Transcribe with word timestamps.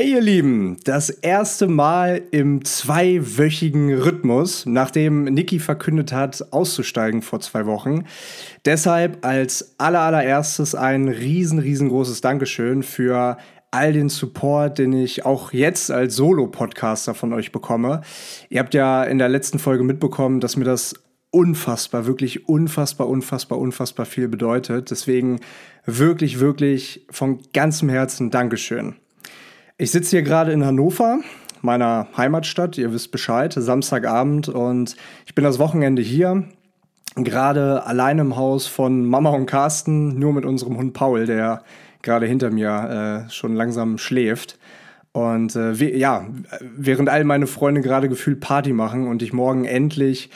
Hey 0.00 0.12
ihr 0.12 0.20
Lieben, 0.20 0.76
das 0.84 1.10
erste 1.10 1.66
Mal 1.66 2.22
im 2.30 2.64
zweiwöchigen 2.64 3.92
Rhythmus, 3.92 4.64
nachdem 4.64 5.24
Niki 5.24 5.58
verkündet 5.58 6.12
hat, 6.12 6.52
auszusteigen 6.52 7.20
vor 7.20 7.40
zwei 7.40 7.66
Wochen. 7.66 8.04
Deshalb 8.64 9.26
als 9.26 9.74
allerallererstes 9.78 10.76
ein 10.76 11.08
riesen, 11.08 11.58
riesengroßes 11.58 12.20
Dankeschön 12.20 12.84
für 12.84 13.38
all 13.72 13.92
den 13.92 14.08
Support, 14.08 14.78
den 14.78 14.92
ich 14.92 15.26
auch 15.26 15.52
jetzt 15.52 15.90
als 15.90 16.14
Solo-Podcaster 16.14 17.14
von 17.14 17.32
euch 17.32 17.50
bekomme. 17.50 18.02
Ihr 18.50 18.60
habt 18.60 18.74
ja 18.74 19.02
in 19.02 19.18
der 19.18 19.28
letzten 19.28 19.58
Folge 19.58 19.82
mitbekommen, 19.82 20.38
dass 20.38 20.56
mir 20.56 20.64
das 20.64 20.94
unfassbar, 21.32 22.06
wirklich 22.06 22.48
unfassbar, 22.48 23.08
unfassbar, 23.08 23.58
unfassbar 23.58 24.06
viel 24.06 24.28
bedeutet. 24.28 24.92
Deswegen 24.92 25.40
wirklich, 25.86 26.38
wirklich 26.38 27.04
von 27.10 27.40
ganzem 27.52 27.88
Herzen 27.88 28.30
Dankeschön. 28.30 28.94
Ich 29.80 29.92
sitze 29.92 30.10
hier 30.10 30.22
gerade 30.22 30.50
in 30.50 30.66
Hannover, 30.66 31.20
meiner 31.62 32.08
Heimatstadt. 32.16 32.76
Ihr 32.78 32.92
wisst 32.92 33.12
Bescheid, 33.12 33.54
Samstagabend 33.56 34.48
und 34.48 34.96
ich 35.24 35.36
bin 35.36 35.44
das 35.44 35.60
Wochenende 35.60 36.02
hier. 36.02 36.42
Gerade 37.14 37.86
allein 37.86 38.18
im 38.18 38.34
Haus 38.34 38.66
von 38.66 39.04
Mama 39.04 39.30
und 39.30 39.46
Carsten, 39.46 40.18
nur 40.18 40.32
mit 40.32 40.44
unserem 40.44 40.76
Hund 40.76 40.94
Paul, 40.94 41.26
der 41.26 41.62
gerade 42.02 42.26
hinter 42.26 42.50
mir 42.50 43.26
äh, 43.28 43.30
schon 43.30 43.54
langsam 43.54 43.98
schläft. 43.98 44.58
Und 45.12 45.56
äh, 45.56 45.72
ja, 45.96 46.26
während 46.60 47.08
all 47.08 47.24
meine 47.24 47.46
Freunde 47.46 47.80
gerade 47.80 48.08
gefühlt 48.08 48.40
Party 48.40 48.72
machen 48.72 49.08
und 49.08 49.22
ich 49.22 49.32
morgen 49.32 49.64
endlich 49.64 50.30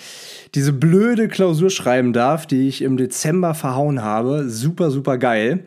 diese 0.54 0.72
blöde 0.72 1.28
Klausur 1.28 1.70
schreiben 1.70 2.12
darf, 2.12 2.46
die 2.46 2.68
ich 2.68 2.82
im 2.82 2.96
Dezember 2.96 3.54
verhauen 3.54 4.02
habe, 4.02 4.48
super, 4.48 4.90
super 4.90 5.18
geil. 5.18 5.64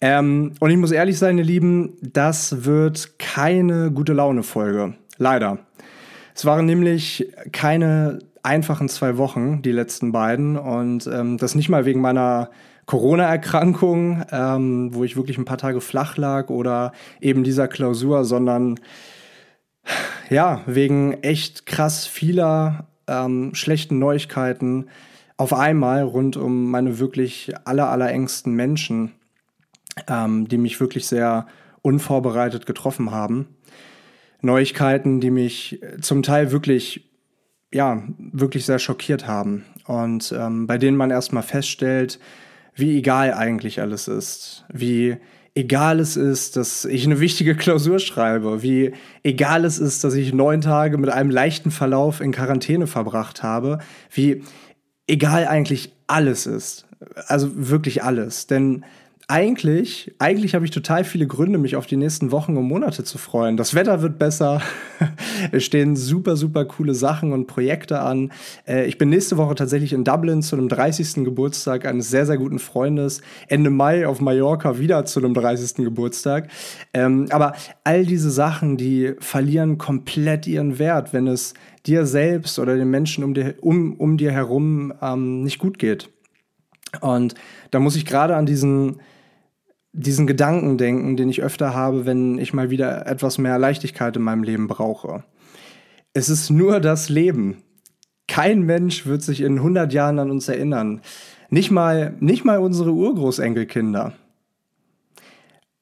Ähm, 0.00 0.52
und 0.60 0.70
ich 0.70 0.76
muss 0.76 0.90
ehrlich 0.90 1.18
sein, 1.18 1.38
ihr 1.38 1.44
Lieben, 1.44 1.94
das 2.02 2.64
wird 2.64 3.18
keine 3.18 3.90
gute 3.90 4.12
Laune-Folge. 4.12 4.94
Leider. 5.18 5.58
Es 6.34 6.44
waren 6.44 6.66
nämlich 6.66 7.32
keine 7.52 8.18
einfachen 8.42 8.88
zwei 8.88 9.16
Wochen, 9.16 9.62
die 9.62 9.72
letzten 9.72 10.12
beiden. 10.12 10.56
Und 10.56 11.06
ähm, 11.06 11.38
das 11.38 11.54
nicht 11.54 11.68
mal 11.68 11.84
wegen 11.84 12.00
meiner 12.00 12.50
Corona-Erkrankung, 12.86 14.24
ähm, 14.30 14.94
wo 14.94 15.04
ich 15.04 15.16
wirklich 15.16 15.38
ein 15.38 15.44
paar 15.44 15.58
Tage 15.58 15.80
flach 15.80 16.16
lag 16.16 16.50
oder 16.50 16.92
eben 17.20 17.44
dieser 17.44 17.68
Klausur, 17.68 18.24
sondern 18.24 18.78
ja, 20.30 20.62
wegen 20.66 21.14
echt 21.22 21.66
krass 21.66 22.06
vieler 22.06 22.86
ähm, 23.06 23.54
schlechten 23.54 23.98
Neuigkeiten 23.98 24.86
auf 25.36 25.52
einmal 25.52 26.02
rund 26.02 26.36
um 26.36 26.70
meine 26.70 26.98
wirklich 26.98 27.52
aller, 27.64 27.90
allerengsten 27.90 28.54
Menschen 28.54 29.12
ähm, 30.08 30.48
die 30.48 30.58
mich 30.58 30.80
wirklich 30.80 31.06
sehr 31.06 31.46
unvorbereitet 31.82 32.66
getroffen 32.66 33.10
haben. 33.10 33.46
Neuigkeiten, 34.42 35.20
die 35.20 35.30
mich 35.30 35.80
zum 36.00 36.22
Teil 36.22 36.52
wirklich, 36.52 37.10
ja, 37.72 38.02
wirklich 38.18 38.66
sehr 38.66 38.78
schockiert 38.78 39.26
haben 39.26 39.64
und 39.86 40.34
ähm, 40.36 40.66
bei 40.66 40.78
denen 40.78 40.96
man 40.96 41.10
erstmal 41.10 41.42
feststellt, 41.42 42.18
wie 42.76 42.98
egal 42.98 43.32
eigentlich 43.34 43.80
alles 43.80 44.06
ist, 44.06 44.64
wie 44.72 45.16
egal 45.54 45.98
es 45.98 46.16
ist, 46.16 46.56
dass 46.56 46.84
ich 46.84 47.06
eine 47.06 47.18
wichtige 47.18 47.56
Klausur 47.56 47.98
schreibe, 47.98 48.62
wie 48.62 48.92
egal 49.22 49.64
es 49.64 49.78
ist, 49.78 50.04
dass 50.04 50.14
ich 50.14 50.34
neun 50.34 50.60
Tage 50.60 50.98
mit 50.98 51.10
einem 51.10 51.30
leichten 51.30 51.70
Verlauf 51.70 52.20
in 52.20 52.30
Quarantäne 52.30 52.86
verbracht 52.86 53.42
habe, 53.42 53.78
wie 54.12 54.42
egal 55.06 55.48
eigentlich 55.48 55.92
alles 56.06 56.46
ist. 56.46 56.86
Also 57.26 57.50
wirklich 57.54 58.04
alles. 58.04 58.46
Denn 58.46 58.84
eigentlich, 59.28 60.14
eigentlich 60.20 60.54
habe 60.54 60.64
ich 60.64 60.70
total 60.70 61.02
viele 61.02 61.26
Gründe, 61.26 61.58
mich 61.58 61.74
auf 61.74 61.86
die 61.86 61.96
nächsten 61.96 62.30
Wochen 62.30 62.56
und 62.56 62.68
Monate 62.68 63.02
zu 63.02 63.18
freuen. 63.18 63.56
Das 63.56 63.74
Wetter 63.74 64.00
wird 64.00 64.20
besser. 64.20 64.62
es 65.52 65.64
stehen 65.64 65.96
super, 65.96 66.36
super 66.36 66.64
coole 66.64 66.94
Sachen 66.94 67.32
und 67.32 67.48
Projekte 67.48 67.98
an. 68.00 68.30
Äh, 68.68 68.86
ich 68.86 68.98
bin 68.98 69.08
nächste 69.08 69.36
Woche 69.36 69.56
tatsächlich 69.56 69.92
in 69.92 70.04
Dublin 70.04 70.42
zu 70.42 70.54
einem 70.54 70.68
30. 70.68 71.24
Geburtstag 71.24 71.86
eines 71.86 72.08
sehr, 72.08 72.24
sehr 72.24 72.38
guten 72.38 72.60
Freundes. 72.60 73.20
Ende 73.48 73.70
Mai 73.70 74.06
auf 74.06 74.20
Mallorca 74.20 74.78
wieder 74.78 75.04
zu 75.06 75.18
einem 75.18 75.34
30. 75.34 75.84
Geburtstag. 75.84 76.48
Ähm, 76.94 77.26
aber 77.30 77.54
all 77.82 78.06
diese 78.06 78.30
Sachen, 78.30 78.76
die 78.76 79.14
verlieren 79.18 79.76
komplett 79.76 80.46
ihren 80.46 80.78
Wert, 80.78 81.12
wenn 81.12 81.26
es 81.26 81.54
dir 81.84 82.06
selbst 82.06 82.60
oder 82.60 82.76
den 82.76 82.90
Menschen 82.90 83.24
um 83.24 83.34
dir, 83.34 83.56
um, 83.60 83.94
um 83.94 84.18
dir 84.18 84.30
herum 84.30 84.92
ähm, 85.02 85.42
nicht 85.42 85.58
gut 85.58 85.80
geht. 85.80 86.10
Und 87.00 87.34
da 87.72 87.80
muss 87.80 87.96
ich 87.96 88.06
gerade 88.06 88.36
an 88.36 88.46
diesen 88.46 89.00
diesen 89.96 90.26
Gedanken 90.26 90.76
denken, 90.76 91.16
den 91.16 91.30
ich 91.30 91.42
öfter 91.42 91.74
habe, 91.74 92.04
wenn 92.04 92.38
ich 92.38 92.52
mal 92.52 92.70
wieder 92.70 93.06
etwas 93.06 93.38
mehr 93.38 93.58
Leichtigkeit 93.58 94.16
in 94.16 94.22
meinem 94.22 94.42
Leben 94.42 94.68
brauche. 94.68 95.24
Es 96.12 96.28
ist 96.28 96.50
nur 96.50 96.80
das 96.80 97.08
Leben. 97.08 97.62
Kein 98.28 98.62
Mensch 98.62 99.06
wird 99.06 99.22
sich 99.22 99.40
in 99.40 99.56
100 99.56 99.92
Jahren 99.92 100.18
an 100.18 100.30
uns 100.30 100.48
erinnern. 100.48 101.00
Nicht 101.48 101.70
mal, 101.70 102.14
nicht 102.20 102.44
mal 102.44 102.58
unsere 102.58 102.92
Urgroßenkelkinder. 102.92 104.12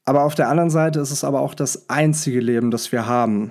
Aber 0.05 0.25
auf 0.25 0.35
der 0.35 0.49
anderen 0.49 0.71
Seite 0.71 1.01
ist 1.01 1.11
es 1.11 1.25
aber 1.25 1.41
auch 1.41 1.55
das 1.55 1.89
einzige 1.89 2.41
Leben, 2.41 2.71
das 2.71 2.93
wir 2.93 3.07
haben. 3.07 3.51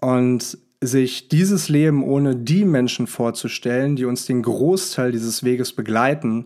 Und 0.00 0.56
sich 0.80 1.28
dieses 1.28 1.68
Leben 1.68 2.02
ohne 2.02 2.34
die 2.34 2.64
Menschen 2.64 3.06
vorzustellen, 3.06 3.96
die 3.96 4.04
uns 4.04 4.26
den 4.26 4.42
Großteil 4.42 5.12
dieses 5.12 5.44
Weges 5.44 5.72
begleiten 5.72 6.44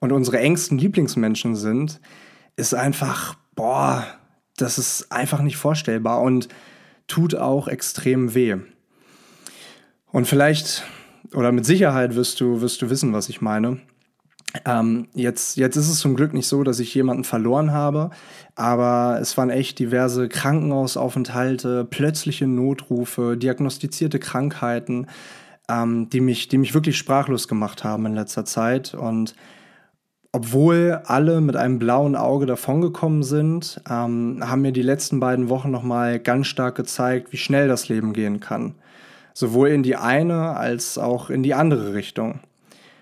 und 0.00 0.12
unsere 0.12 0.38
engsten 0.38 0.78
Lieblingsmenschen 0.78 1.54
sind, 1.54 2.00
ist 2.58 2.74
einfach, 2.74 3.34
boah, 3.54 4.04
das 4.56 4.78
ist 4.78 5.12
einfach 5.12 5.40
nicht 5.40 5.56
vorstellbar 5.56 6.20
und 6.20 6.48
tut 7.06 7.34
auch 7.34 7.68
extrem 7.68 8.34
weh. 8.34 8.56
Und 10.10 10.26
vielleicht 10.26 10.84
oder 11.34 11.52
mit 11.52 11.66
Sicherheit 11.66 12.14
wirst 12.14 12.40
du, 12.40 12.60
wirst 12.60 12.82
du 12.82 12.90
wissen, 12.90 13.12
was 13.12 13.28
ich 13.28 13.40
meine. 13.40 13.78
Ähm, 14.64 15.08
jetzt, 15.14 15.58
jetzt 15.58 15.76
ist 15.76 15.90
es 15.90 15.98
zum 15.98 16.16
Glück 16.16 16.32
nicht 16.32 16.48
so, 16.48 16.62
dass 16.62 16.80
ich 16.80 16.94
jemanden 16.94 17.24
verloren 17.24 17.72
habe, 17.72 18.10
aber 18.54 19.18
es 19.20 19.36
waren 19.36 19.50
echt 19.50 19.78
diverse 19.78 20.28
Krankenhausaufenthalte, 20.28 21.84
plötzliche 21.84 22.46
Notrufe, 22.46 23.36
diagnostizierte 23.36 24.18
Krankheiten, 24.18 25.06
ähm, 25.68 26.08
die, 26.08 26.20
mich, 26.20 26.48
die 26.48 26.56
mich 26.56 26.72
wirklich 26.72 26.96
sprachlos 26.96 27.46
gemacht 27.46 27.84
haben 27.84 28.06
in 28.06 28.14
letzter 28.14 28.46
Zeit. 28.46 28.94
Und 28.94 29.34
obwohl 30.32 31.00
alle 31.04 31.40
mit 31.40 31.56
einem 31.56 31.78
blauen 31.78 32.14
Auge 32.14 32.46
davongekommen 32.46 33.22
sind, 33.22 33.80
ähm, 33.88 34.42
haben 34.42 34.62
mir 34.62 34.72
die 34.72 34.82
letzten 34.82 35.20
beiden 35.20 35.48
Wochen 35.48 35.70
nochmal 35.70 36.18
ganz 36.18 36.46
stark 36.48 36.74
gezeigt, 36.74 37.32
wie 37.32 37.38
schnell 37.38 37.66
das 37.66 37.88
Leben 37.88 38.12
gehen 38.12 38.40
kann. 38.40 38.74
Sowohl 39.32 39.68
in 39.68 39.82
die 39.82 39.96
eine 39.96 40.56
als 40.56 40.98
auch 40.98 41.30
in 41.30 41.42
die 41.42 41.54
andere 41.54 41.94
Richtung. 41.94 42.40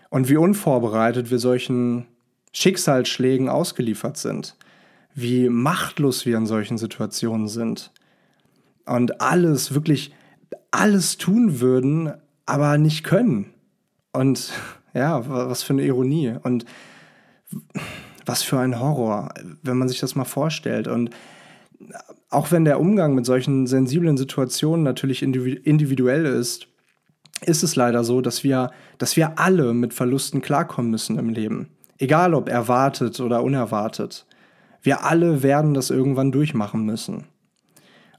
Und 0.09 0.28
wie 0.28 0.37
unvorbereitet 0.37 1.31
wir 1.31 1.38
solchen 1.38 2.06
Schicksalsschlägen 2.53 3.48
ausgeliefert 3.48 4.16
sind. 4.16 4.56
Wie 5.14 5.48
machtlos 5.48 6.26
wir 6.26 6.37
in 6.37 6.47
solchen 6.47 6.78
Situationen 6.78 7.48
sind. 7.48 7.91
Und 8.84 9.20
alles, 9.20 9.75
wirklich 9.75 10.14
alles 10.70 11.16
tun 11.16 11.60
würden, 11.60 12.12
aber 12.44 12.78
nicht 12.78 13.03
können. 13.03 13.53
Und 14.12 14.53
ja, 14.94 15.26
was 15.26 15.64
für 15.64 15.72
eine 15.72 15.84
Ironie. 15.84 16.34
Und 16.43 16.64
was 18.25 18.43
für 18.43 18.59
ein 18.59 18.81
Horror, 18.81 19.33
wenn 19.62 19.79
man 19.79 19.89
sich 19.89 20.01
das 20.01 20.15
mal 20.15 20.25
vorstellt. 20.25 20.89
Und 20.89 21.11
auch 22.31 22.51
wenn 22.51 22.65
der 22.65 22.81
Umgang 22.81 23.15
mit 23.15 23.27
solchen 23.27 23.67
sensiblen 23.67 24.17
Situationen 24.17 24.83
natürlich 24.83 25.23
individuell 25.23 26.27
ist, 26.27 26.69
ist 27.43 27.62
es 27.62 27.77
leider 27.77 28.03
so, 28.03 28.21
dass 28.21 28.45
wir, 28.45 28.71
dass 28.99 29.17
wir 29.17 29.39
alle 29.39 29.75
mit 29.75 29.95
Verlusten 29.95 30.41
klarkommen 30.41 30.91
müssen 30.91 31.19
im 31.19 31.29
Leben. 31.29 31.69
Egal 31.99 32.35
ob 32.35 32.49
erwartet 32.49 33.21
oder 33.21 33.43
unerwartet. 33.43 34.27
Wir 34.83 35.05
alle 35.05 35.43
werden 35.43 35.75
das 35.75 35.91
irgendwann 35.91 36.33
durchmachen 36.33 36.85
müssen. 36.85 37.25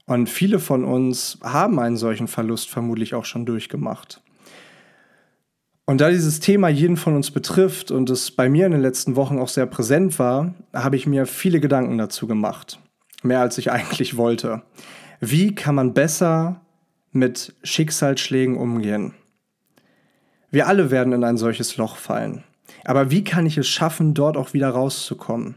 Und 0.06 0.28
viele 0.28 0.58
von 0.58 0.84
uns 0.84 1.38
haben 1.42 1.78
einen 1.78 1.96
solchen 1.96 2.28
Verlust 2.28 2.70
vermutlich 2.70 3.14
auch 3.14 3.24
schon 3.24 3.44
durchgemacht. 3.44 4.22
Und 5.88 6.02
da 6.02 6.10
dieses 6.10 6.38
Thema 6.38 6.68
jeden 6.68 6.98
von 6.98 7.16
uns 7.16 7.30
betrifft 7.30 7.90
und 7.90 8.10
es 8.10 8.30
bei 8.30 8.50
mir 8.50 8.66
in 8.66 8.72
den 8.72 8.82
letzten 8.82 9.16
Wochen 9.16 9.38
auch 9.38 9.48
sehr 9.48 9.64
präsent 9.64 10.18
war, 10.18 10.52
habe 10.74 10.96
ich 10.96 11.06
mir 11.06 11.24
viele 11.24 11.60
Gedanken 11.60 11.96
dazu 11.96 12.26
gemacht. 12.26 12.78
Mehr 13.22 13.40
als 13.40 13.56
ich 13.56 13.70
eigentlich 13.72 14.18
wollte. 14.18 14.60
Wie 15.18 15.54
kann 15.54 15.74
man 15.74 15.94
besser 15.94 16.60
mit 17.12 17.54
Schicksalsschlägen 17.62 18.58
umgehen? 18.58 19.14
Wir 20.50 20.66
alle 20.66 20.90
werden 20.90 21.14
in 21.14 21.24
ein 21.24 21.38
solches 21.38 21.78
Loch 21.78 21.96
fallen. 21.96 22.44
Aber 22.84 23.10
wie 23.10 23.24
kann 23.24 23.46
ich 23.46 23.56
es 23.56 23.66
schaffen, 23.66 24.12
dort 24.12 24.36
auch 24.36 24.52
wieder 24.52 24.68
rauszukommen? 24.68 25.54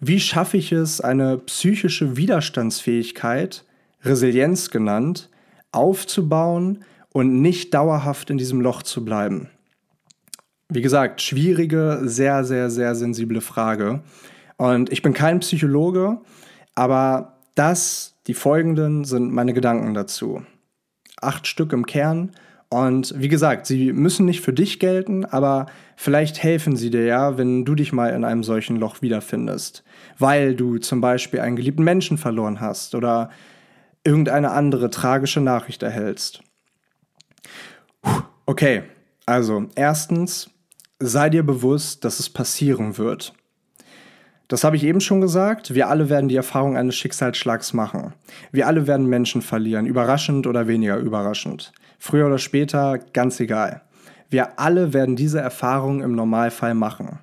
Wie 0.00 0.20
schaffe 0.20 0.58
ich 0.58 0.70
es, 0.72 1.00
eine 1.00 1.38
psychische 1.38 2.18
Widerstandsfähigkeit, 2.18 3.64
Resilienz 4.04 4.68
genannt, 4.68 5.30
aufzubauen 5.70 6.84
und 7.14 7.40
nicht 7.40 7.72
dauerhaft 7.72 8.28
in 8.28 8.36
diesem 8.36 8.60
Loch 8.60 8.82
zu 8.82 9.02
bleiben? 9.02 9.48
Wie 10.74 10.82
gesagt, 10.82 11.20
schwierige, 11.20 12.00
sehr, 12.04 12.44
sehr, 12.44 12.70
sehr 12.70 12.94
sensible 12.94 13.40
Frage. 13.40 14.02
Und 14.56 14.90
ich 14.90 15.02
bin 15.02 15.12
kein 15.12 15.40
Psychologe, 15.40 16.20
aber 16.74 17.38
das, 17.54 18.12
Die 18.28 18.34
folgenden 18.34 19.04
sind 19.04 19.32
meine 19.32 19.52
Gedanken 19.52 19.94
dazu. 19.94 20.42
Acht 21.20 21.46
Stück 21.46 21.72
im 21.72 21.86
Kern. 21.86 22.30
Und 22.68 23.14
wie 23.18 23.28
gesagt, 23.28 23.66
sie 23.66 23.92
müssen 23.92 24.24
nicht 24.24 24.40
für 24.40 24.52
dich 24.52 24.78
gelten, 24.78 25.24
aber 25.24 25.66
vielleicht 25.96 26.42
helfen 26.42 26.76
sie 26.76 26.88
dir 26.88 27.04
ja, 27.04 27.36
wenn 27.36 27.64
du 27.64 27.74
dich 27.74 27.92
mal 27.92 28.10
in 28.14 28.24
einem 28.24 28.44
solchen 28.44 28.76
Loch 28.76 29.02
wiederfindest. 29.02 29.84
Weil 30.18 30.54
du 30.54 30.78
zum 30.78 31.00
Beispiel 31.00 31.40
einen 31.40 31.56
geliebten 31.56 31.84
Menschen 31.84 32.16
verloren 32.16 32.60
hast 32.60 32.94
oder 32.94 33.30
irgendeine 34.04 34.52
andere 34.52 34.88
tragische 34.88 35.40
Nachricht 35.40 35.82
erhältst. 35.82 36.42
Okay, 38.46 38.84
also 39.26 39.66
erstens, 39.74 40.48
sei 41.06 41.30
dir 41.30 41.42
bewusst, 41.42 42.04
dass 42.04 42.20
es 42.20 42.30
passieren 42.30 42.98
wird. 42.98 43.34
Das 44.48 44.64
habe 44.64 44.76
ich 44.76 44.84
eben 44.84 45.00
schon 45.00 45.20
gesagt. 45.20 45.74
Wir 45.74 45.88
alle 45.88 46.08
werden 46.08 46.28
die 46.28 46.36
Erfahrung 46.36 46.76
eines 46.76 46.94
Schicksalsschlags 46.96 47.72
machen. 47.72 48.12
Wir 48.50 48.66
alle 48.66 48.86
werden 48.86 49.06
Menschen 49.06 49.42
verlieren, 49.42 49.86
überraschend 49.86 50.46
oder 50.46 50.68
weniger 50.68 50.98
überraschend. 50.98 51.72
Früher 51.98 52.26
oder 52.26 52.38
später, 52.38 52.98
ganz 53.12 53.40
egal. 53.40 53.82
Wir 54.28 54.58
alle 54.58 54.92
werden 54.92 55.16
diese 55.16 55.40
Erfahrung 55.40 56.02
im 56.02 56.14
Normalfall 56.14 56.74
machen. 56.74 57.18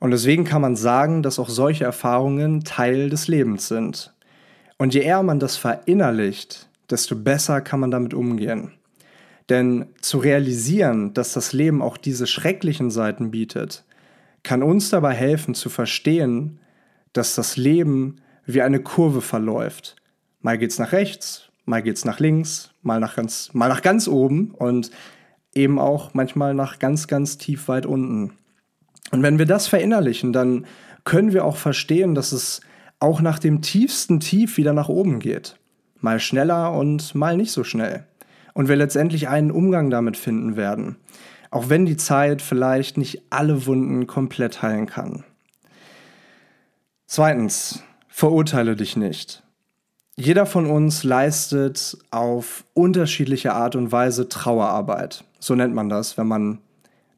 Und 0.00 0.10
deswegen 0.12 0.44
kann 0.44 0.62
man 0.62 0.76
sagen, 0.76 1.22
dass 1.22 1.38
auch 1.38 1.48
solche 1.48 1.84
Erfahrungen 1.84 2.64
Teil 2.64 3.10
des 3.10 3.28
Lebens 3.28 3.68
sind. 3.68 4.12
Und 4.76 4.94
je 4.94 5.00
eher 5.00 5.22
man 5.22 5.40
das 5.40 5.56
verinnerlicht, 5.56 6.68
desto 6.90 7.16
besser 7.16 7.60
kann 7.60 7.80
man 7.80 7.90
damit 7.90 8.14
umgehen. 8.14 8.72
Denn 9.48 9.86
zu 10.00 10.18
realisieren, 10.18 11.14
dass 11.14 11.32
das 11.32 11.52
Leben 11.52 11.80
auch 11.80 11.96
diese 11.96 12.26
schrecklichen 12.26 12.90
Seiten 12.90 13.30
bietet, 13.30 13.84
kann 14.42 14.62
uns 14.62 14.90
dabei 14.90 15.14
helfen 15.14 15.54
zu 15.54 15.70
verstehen, 15.70 16.60
dass 17.12 17.34
das 17.34 17.56
Leben 17.56 18.16
wie 18.44 18.62
eine 18.62 18.80
Kurve 18.80 19.20
verläuft. 19.20 19.96
Mal 20.40 20.58
geht's 20.58 20.78
nach 20.78 20.92
rechts, 20.92 21.50
mal 21.64 21.82
geht's 21.82 22.04
nach 22.04 22.20
links, 22.20 22.72
mal 22.82 23.00
nach 23.00 23.16
ganz, 23.16 23.50
mal 23.52 23.68
nach 23.68 23.82
ganz 23.82 24.08
oben 24.08 24.52
und 24.52 24.90
eben 25.54 25.78
auch 25.78 26.14
manchmal 26.14 26.54
nach 26.54 26.78
ganz, 26.78 27.08
ganz 27.08 27.38
tief 27.38 27.68
weit 27.68 27.86
unten. 27.86 28.32
Und 29.10 29.22
wenn 29.22 29.38
wir 29.38 29.46
das 29.46 29.66
verinnerlichen, 29.66 30.32
dann 30.32 30.66
können 31.04 31.32
wir 31.32 31.44
auch 31.44 31.56
verstehen, 31.56 32.14
dass 32.14 32.32
es 32.32 32.60
auch 33.00 33.20
nach 33.20 33.38
dem 33.38 33.62
tiefsten 33.62 34.20
Tief 34.20 34.56
wieder 34.56 34.72
nach 34.72 34.88
oben 34.88 35.20
geht. 35.20 35.56
Mal 36.00 36.20
schneller 36.20 36.72
und 36.72 37.14
mal 37.14 37.36
nicht 37.36 37.52
so 37.52 37.64
schnell. 37.64 38.07
Und 38.58 38.66
wir 38.66 38.74
letztendlich 38.74 39.28
einen 39.28 39.52
Umgang 39.52 39.88
damit 39.88 40.16
finden 40.16 40.56
werden 40.56 40.96
auch 41.50 41.68
wenn 41.68 41.86
die 41.86 41.96
Zeit 41.96 42.42
vielleicht 42.42 42.98
nicht 42.98 43.22
alle 43.30 43.66
Wunden 43.66 44.06
komplett 44.06 44.62
heilen 44.62 44.86
kann. 44.86 45.24
Zweitens, 47.06 47.82
verurteile 48.08 48.76
dich 48.76 48.96
nicht. 48.96 49.42
Jeder 50.16 50.46
von 50.46 50.66
uns 50.66 51.04
leistet 51.04 51.96
auf 52.10 52.64
unterschiedliche 52.74 53.54
Art 53.54 53.76
und 53.76 53.92
Weise 53.92 54.28
Trauerarbeit. 54.28 55.24
So 55.38 55.54
nennt 55.54 55.74
man 55.74 55.88
das, 55.88 56.18
wenn 56.18 56.26
man 56.26 56.58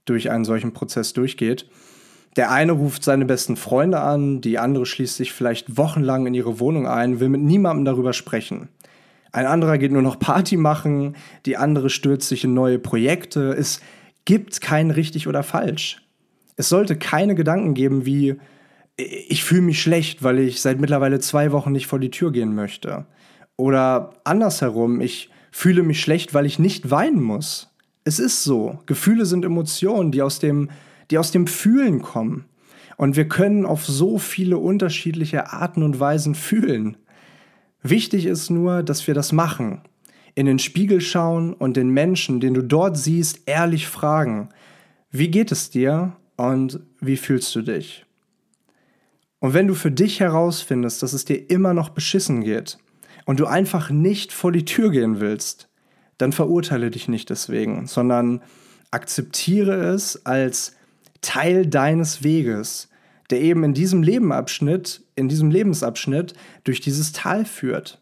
durch 0.04 0.30
einen 0.30 0.44
solchen 0.44 0.72
Prozess 0.72 1.12
durchgeht. 1.12 1.66
Der 2.36 2.52
eine 2.52 2.72
ruft 2.72 3.02
seine 3.02 3.24
besten 3.24 3.56
Freunde 3.56 4.00
an, 4.00 4.40
die 4.40 4.58
andere 4.58 4.86
schließt 4.86 5.16
sich 5.16 5.32
vielleicht 5.32 5.76
wochenlang 5.76 6.26
in 6.26 6.34
ihre 6.34 6.60
Wohnung 6.60 6.86
ein, 6.86 7.18
will 7.18 7.28
mit 7.28 7.40
niemandem 7.40 7.84
darüber 7.84 8.12
sprechen. 8.12 8.68
Ein 9.32 9.46
anderer 9.46 9.78
geht 9.78 9.92
nur 9.92 10.02
noch 10.02 10.18
Party 10.18 10.56
machen, 10.56 11.16
die 11.46 11.56
andere 11.56 11.90
stürzt 11.90 12.28
sich 12.28 12.44
in 12.44 12.54
neue 12.54 12.78
Projekte, 12.78 13.40
ist 13.40 13.80
gibt 14.24 14.60
kein 14.60 14.90
richtig 14.90 15.28
oder 15.28 15.42
falsch. 15.42 16.02
Es 16.56 16.68
sollte 16.68 16.96
keine 16.96 17.34
Gedanken 17.34 17.74
geben 17.74 18.04
wie, 18.06 18.36
ich 18.96 19.44
fühle 19.44 19.62
mich 19.62 19.80
schlecht, 19.80 20.22
weil 20.22 20.38
ich 20.38 20.60
seit 20.60 20.80
mittlerweile 20.80 21.20
zwei 21.20 21.52
Wochen 21.52 21.72
nicht 21.72 21.86
vor 21.86 21.98
die 21.98 22.10
Tür 22.10 22.32
gehen 22.32 22.54
möchte. 22.54 23.06
Oder 23.56 24.14
andersherum, 24.24 25.00
ich 25.00 25.30
fühle 25.50 25.82
mich 25.82 26.00
schlecht, 26.00 26.34
weil 26.34 26.46
ich 26.46 26.58
nicht 26.58 26.90
weinen 26.90 27.22
muss. 27.22 27.74
Es 28.04 28.18
ist 28.18 28.44
so. 28.44 28.78
Gefühle 28.86 29.26
sind 29.26 29.44
Emotionen, 29.44 30.12
die 30.12 30.22
aus 30.22 30.38
dem, 30.38 30.70
die 31.10 31.18
aus 31.18 31.30
dem 31.30 31.46
Fühlen 31.46 32.02
kommen. 32.02 32.44
Und 32.96 33.16
wir 33.16 33.28
können 33.28 33.64
auf 33.66 33.86
so 33.86 34.18
viele 34.18 34.58
unterschiedliche 34.58 35.52
Arten 35.52 35.82
und 35.82 35.98
Weisen 36.00 36.34
fühlen. 36.34 36.96
Wichtig 37.82 38.26
ist 38.26 38.50
nur, 38.50 38.82
dass 38.82 39.06
wir 39.06 39.14
das 39.14 39.32
machen. 39.32 39.82
In 40.34 40.46
den 40.46 40.58
Spiegel 40.58 41.00
schauen 41.00 41.54
und 41.54 41.76
den 41.76 41.90
Menschen, 41.90 42.40
den 42.40 42.54
du 42.54 42.62
dort 42.62 42.96
siehst, 42.96 43.40
ehrlich 43.46 43.86
fragen, 43.88 44.50
wie 45.10 45.28
geht 45.28 45.50
es 45.50 45.70
dir 45.70 46.16
und 46.36 46.80
wie 47.00 47.16
fühlst 47.16 47.54
du 47.54 47.62
dich? 47.62 48.06
Und 49.40 49.54
wenn 49.54 49.66
du 49.66 49.74
für 49.74 49.90
dich 49.90 50.20
herausfindest, 50.20 51.02
dass 51.02 51.14
es 51.14 51.24
dir 51.24 51.50
immer 51.50 51.74
noch 51.74 51.88
beschissen 51.88 52.42
geht 52.44 52.78
und 53.24 53.40
du 53.40 53.46
einfach 53.46 53.90
nicht 53.90 54.32
vor 54.32 54.52
die 54.52 54.66
Tür 54.66 54.90
gehen 54.90 55.18
willst, 55.18 55.68
dann 56.18 56.32
verurteile 56.32 56.90
dich 56.90 57.08
nicht 57.08 57.30
deswegen, 57.30 57.86
sondern 57.86 58.42
akzeptiere 58.90 59.92
es 59.94 60.26
als 60.26 60.76
Teil 61.22 61.66
deines 61.66 62.22
Weges, 62.22 62.89
der 63.30 63.40
eben 63.40 63.64
in 63.64 63.74
diesem 63.74 64.02
Lebenabschnitt, 64.02 65.02
in 65.14 65.28
diesem 65.28 65.50
Lebensabschnitt 65.50 66.34
durch 66.64 66.80
dieses 66.80 67.12
Tal 67.12 67.44
führt. 67.44 68.00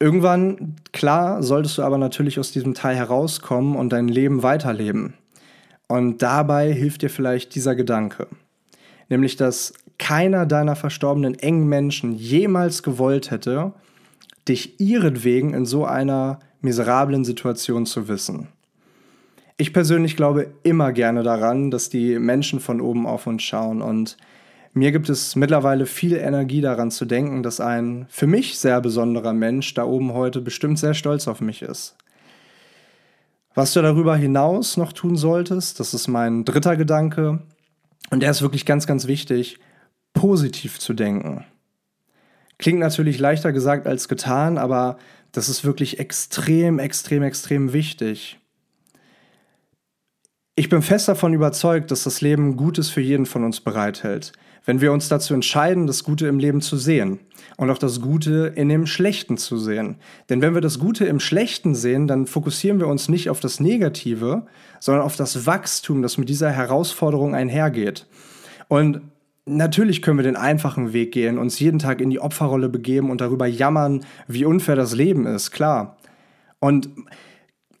Irgendwann, 0.00 0.76
klar, 0.92 1.42
solltest 1.42 1.78
du 1.78 1.82
aber 1.82 1.96
natürlich 1.96 2.40
aus 2.40 2.50
diesem 2.50 2.74
Teil 2.74 2.96
herauskommen 2.96 3.76
und 3.76 3.92
dein 3.92 4.08
Leben 4.08 4.42
weiterleben. 4.42 5.14
Und 5.86 6.22
dabei 6.22 6.72
hilft 6.72 7.02
dir 7.02 7.10
vielleicht 7.10 7.54
dieser 7.54 7.76
Gedanke. 7.76 8.26
Nämlich, 9.08 9.36
dass 9.36 9.74
keiner 9.98 10.46
deiner 10.46 10.74
verstorbenen 10.74 11.38
engen 11.38 11.68
Menschen 11.68 12.14
jemals 12.14 12.82
gewollt 12.82 13.30
hätte, 13.30 13.72
dich 14.48 14.80
ihretwegen 14.80 15.54
in 15.54 15.66
so 15.66 15.84
einer 15.84 16.40
miserablen 16.60 17.24
Situation 17.24 17.86
zu 17.86 18.08
wissen. 18.08 18.48
Ich 19.62 19.72
persönlich 19.72 20.16
glaube 20.16 20.52
immer 20.64 20.90
gerne 20.90 21.22
daran, 21.22 21.70
dass 21.70 21.88
die 21.88 22.18
Menschen 22.18 22.58
von 22.58 22.80
oben 22.80 23.06
auf 23.06 23.28
uns 23.28 23.44
schauen 23.44 23.80
und 23.80 24.16
mir 24.72 24.90
gibt 24.90 25.08
es 25.08 25.36
mittlerweile 25.36 25.86
viel 25.86 26.16
Energie 26.16 26.60
daran 26.60 26.90
zu 26.90 27.04
denken, 27.04 27.44
dass 27.44 27.60
ein 27.60 28.06
für 28.08 28.26
mich 28.26 28.58
sehr 28.58 28.80
besonderer 28.80 29.32
Mensch 29.32 29.72
da 29.74 29.84
oben 29.84 30.14
heute 30.14 30.40
bestimmt 30.40 30.80
sehr 30.80 30.94
stolz 30.94 31.28
auf 31.28 31.40
mich 31.40 31.62
ist. 31.62 31.94
Was 33.54 33.72
du 33.72 33.82
darüber 33.82 34.16
hinaus 34.16 34.76
noch 34.76 34.92
tun 34.92 35.16
solltest, 35.16 35.78
das 35.78 35.94
ist 35.94 36.08
mein 36.08 36.44
dritter 36.44 36.76
Gedanke, 36.76 37.38
und 38.10 38.20
der 38.20 38.32
ist 38.32 38.42
wirklich 38.42 38.66
ganz, 38.66 38.88
ganz 38.88 39.06
wichtig, 39.06 39.60
positiv 40.12 40.80
zu 40.80 40.92
denken. 40.92 41.44
Klingt 42.58 42.80
natürlich 42.80 43.20
leichter 43.20 43.52
gesagt 43.52 43.86
als 43.86 44.08
getan, 44.08 44.58
aber 44.58 44.98
das 45.30 45.48
ist 45.48 45.64
wirklich 45.64 46.00
extrem, 46.00 46.80
extrem, 46.80 47.22
extrem 47.22 47.72
wichtig. 47.72 48.40
Ich 50.54 50.68
bin 50.68 50.82
fest 50.82 51.08
davon 51.08 51.32
überzeugt, 51.32 51.90
dass 51.90 52.04
das 52.04 52.20
Leben 52.20 52.56
Gutes 52.56 52.90
für 52.90 53.00
jeden 53.00 53.26
von 53.26 53.44
uns 53.44 53.60
bereithält 53.60 54.32
wenn 54.64 54.80
wir 54.80 54.92
uns 54.92 55.08
dazu 55.08 55.34
entscheiden, 55.34 55.86
das 55.86 56.04
Gute 56.04 56.26
im 56.26 56.38
Leben 56.38 56.60
zu 56.60 56.76
sehen 56.76 57.18
und 57.56 57.70
auch 57.70 57.78
das 57.78 58.00
Gute 58.00 58.52
in 58.54 58.68
dem 58.68 58.86
Schlechten 58.86 59.36
zu 59.36 59.58
sehen. 59.58 59.96
Denn 60.28 60.40
wenn 60.40 60.54
wir 60.54 60.60
das 60.60 60.78
Gute 60.78 61.04
im 61.04 61.20
Schlechten 61.20 61.74
sehen, 61.74 62.06
dann 62.06 62.26
fokussieren 62.26 62.78
wir 62.78 62.86
uns 62.86 63.08
nicht 63.08 63.28
auf 63.28 63.40
das 63.40 63.60
Negative, 63.60 64.46
sondern 64.78 65.02
auf 65.02 65.16
das 65.16 65.46
Wachstum, 65.46 66.02
das 66.02 66.18
mit 66.18 66.28
dieser 66.28 66.50
Herausforderung 66.50 67.34
einhergeht. 67.34 68.06
Und 68.68 69.00
natürlich 69.46 70.00
können 70.00 70.18
wir 70.18 70.24
den 70.24 70.36
einfachen 70.36 70.92
Weg 70.92 71.12
gehen, 71.12 71.38
uns 71.38 71.58
jeden 71.58 71.80
Tag 71.80 72.00
in 72.00 72.10
die 72.10 72.20
Opferrolle 72.20 72.68
begeben 72.68 73.10
und 73.10 73.20
darüber 73.20 73.46
jammern, 73.46 74.04
wie 74.28 74.44
unfair 74.44 74.76
das 74.76 74.94
Leben 74.94 75.26
ist, 75.26 75.50
klar. 75.50 75.96
Und 76.60 76.88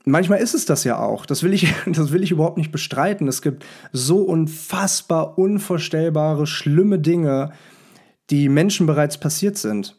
manchmal 0.04 0.38
ist 0.38 0.54
es 0.54 0.64
das 0.64 0.84
ja 0.84 0.98
auch. 0.98 1.26
Das 1.26 1.42
will, 1.42 1.52
ich, 1.52 1.72
das 1.86 2.12
will 2.12 2.22
ich 2.22 2.30
überhaupt 2.30 2.58
nicht 2.58 2.72
bestreiten. 2.72 3.28
Es 3.28 3.42
gibt 3.42 3.64
so 3.92 4.18
unfassbar 4.18 5.38
unvorstellbare, 5.38 6.46
schlimme 6.46 6.98
Dinge, 6.98 7.52
die 8.30 8.48
Menschen 8.48 8.86
bereits 8.86 9.18
passiert 9.18 9.56
sind. 9.58 9.96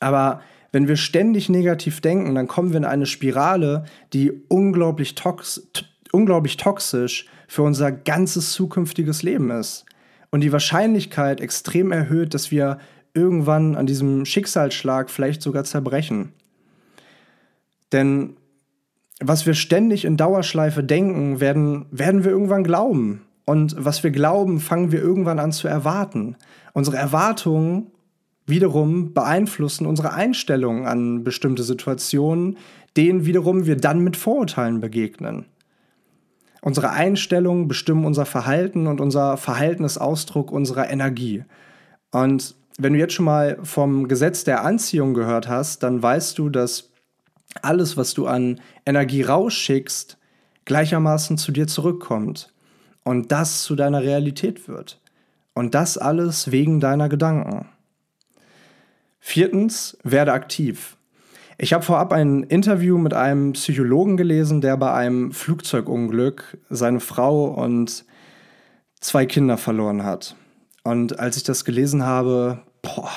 Aber 0.00 0.40
wenn 0.72 0.88
wir 0.88 0.96
ständig 0.96 1.48
negativ 1.48 2.00
denken, 2.00 2.34
dann 2.34 2.48
kommen 2.48 2.70
wir 2.70 2.78
in 2.78 2.84
eine 2.84 3.06
Spirale, 3.06 3.84
die 4.12 4.32
unglaublich, 4.48 5.14
tox 5.14 5.68
unglaublich 6.12 6.56
toxisch 6.56 7.26
für 7.48 7.62
unser 7.62 7.92
ganzes 7.92 8.52
zukünftiges 8.52 9.22
Leben 9.22 9.50
ist. 9.50 9.84
Und 10.30 10.40
die 10.40 10.52
Wahrscheinlichkeit 10.52 11.40
extrem 11.40 11.92
erhöht, 11.92 12.34
dass 12.34 12.50
wir 12.50 12.78
irgendwann 13.14 13.76
an 13.76 13.86
diesem 13.86 14.24
Schicksalsschlag 14.24 15.10
vielleicht 15.10 15.42
sogar 15.42 15.64
zerbrechen. 15.64 16.32
Denn 17.92 18.36
was 19.20 19.46
wir 19.46 19.54
ständig 19.54 20.04
in 20.04 20.16
Dauerschleife 20.16 20.84
denken, 20.84 21.40
werden, 21.40 21.86
werden 21.90 22.24
wir 22.24 22.30
irgendwann 22.30 22.64
glauben. 22.64 23.22
Und 23.44 23.76
was 23.78 24.02
wir 24.02 24.10
glauben, 24.10 24.60
fangen 24.60 24.92
wir 24.92 25.00
irgendwann 25.00 25.38
an 25.38 25.52
zu 25.52 25.68
erwarten. 25.68 26.36
Unsere 26.72 26.96
Erwartungen 26.96 27.92
wiederum 28.46 29.12
beeinflussen 29.12 29.86
unsere 29.86 30.12
Einstellungen 30.12 30.86
an 30.86 31.24
bestimmte 31.24 31.62
Situationen, 31.62 32.58
denen 32.96 33.26
wiederum 33.26 33.66
wir 33.66 33.76
dann 33.76 34.00
mit 34.00 34.16
Vorurteilen 34.16 34.80
begegnen. 34.80 35.46
Unsere 36.62 36.90
Einstellungen 36.90 37.68
bestimmen 37.68 38.04
unser 38.04 38.26
Verhalten 38.26 38.86
und 38.86 39.00
unser 39.00 39.36
Verhalten 39.36 39.84
ist 39.84 39.98
Ausdruck 39.98 40.50
unserer 40.50 40.90
Energie. 40.90 41.44
Und 42.10 42.56
wenn 42.78 42.92
du 42.92 42.98
jetzt 42.98 43.14
schon 43.14 43.24
mal 43.24 43.58
vom 43.62 44.08
Gesetz 44.08 44.44
der 44.44 44.64
Anziehung 44.64 45.14
gehört 45.14 45.48
hast, 45.48 45.82
dann 45.82 46.02
weißt 46.02 46.38
du, 46.38 46.48
dass 46.48 46.90
alles, 47.62 47.96
was 47.96 48.14
du 48.14 48.26
an 48.26 48.60
Energie 48.84 49.22
rausschickst, 49.22 50.18
gleichermaßen 50.64 51.38
zu 51.38 51.52
dir 51.52 51.66
zurückkommt 51.66 52.52
und 53.04 53.32
das 53.32 53.62
zu 53.62 53.76
deiner 53.76 54.02
Realität 54.02 54.68
wird. 54.68 55.00
Und 55.54 55.74
das 55.74 55.96
alles 55.96 56.50
wegen 56.50 56.80
deiner 56.80 57.08
Gedanken. 57.08 57.68
Viertens, 59.20 59.96
werde 60.02 60.32
aktiv. 60.32 60.96
Ich 61.58 61.72
habe 61.72 61.82
vorab 61.82 62.12
ein 62.12 62.42
Interview 62.42 62.98
mit 62.98 63.14
einem 63.14 63.54
Psychologen 63.54 64.18
gelesen, 64.18 64.60
der 64.60 64.76
bei 64.76 64.92
einem 64.92 65.32
Flugzeugunglück 65.32 66.58
seine 66.68 67.00
Frau 67.00 67.46
und 67.46 68.04
zwei 69.00 69.24
Kinder 69.24 69.56
verloren 69.56 70.04
hat. 70.04 70.36
Und 70.82 71.18
als 71.18 71.36
ich 71.38 71.44
das 71.44 71.64
gelesen 71.64 72.04
habe, 72.04 72.60
boah, 72.82 73.10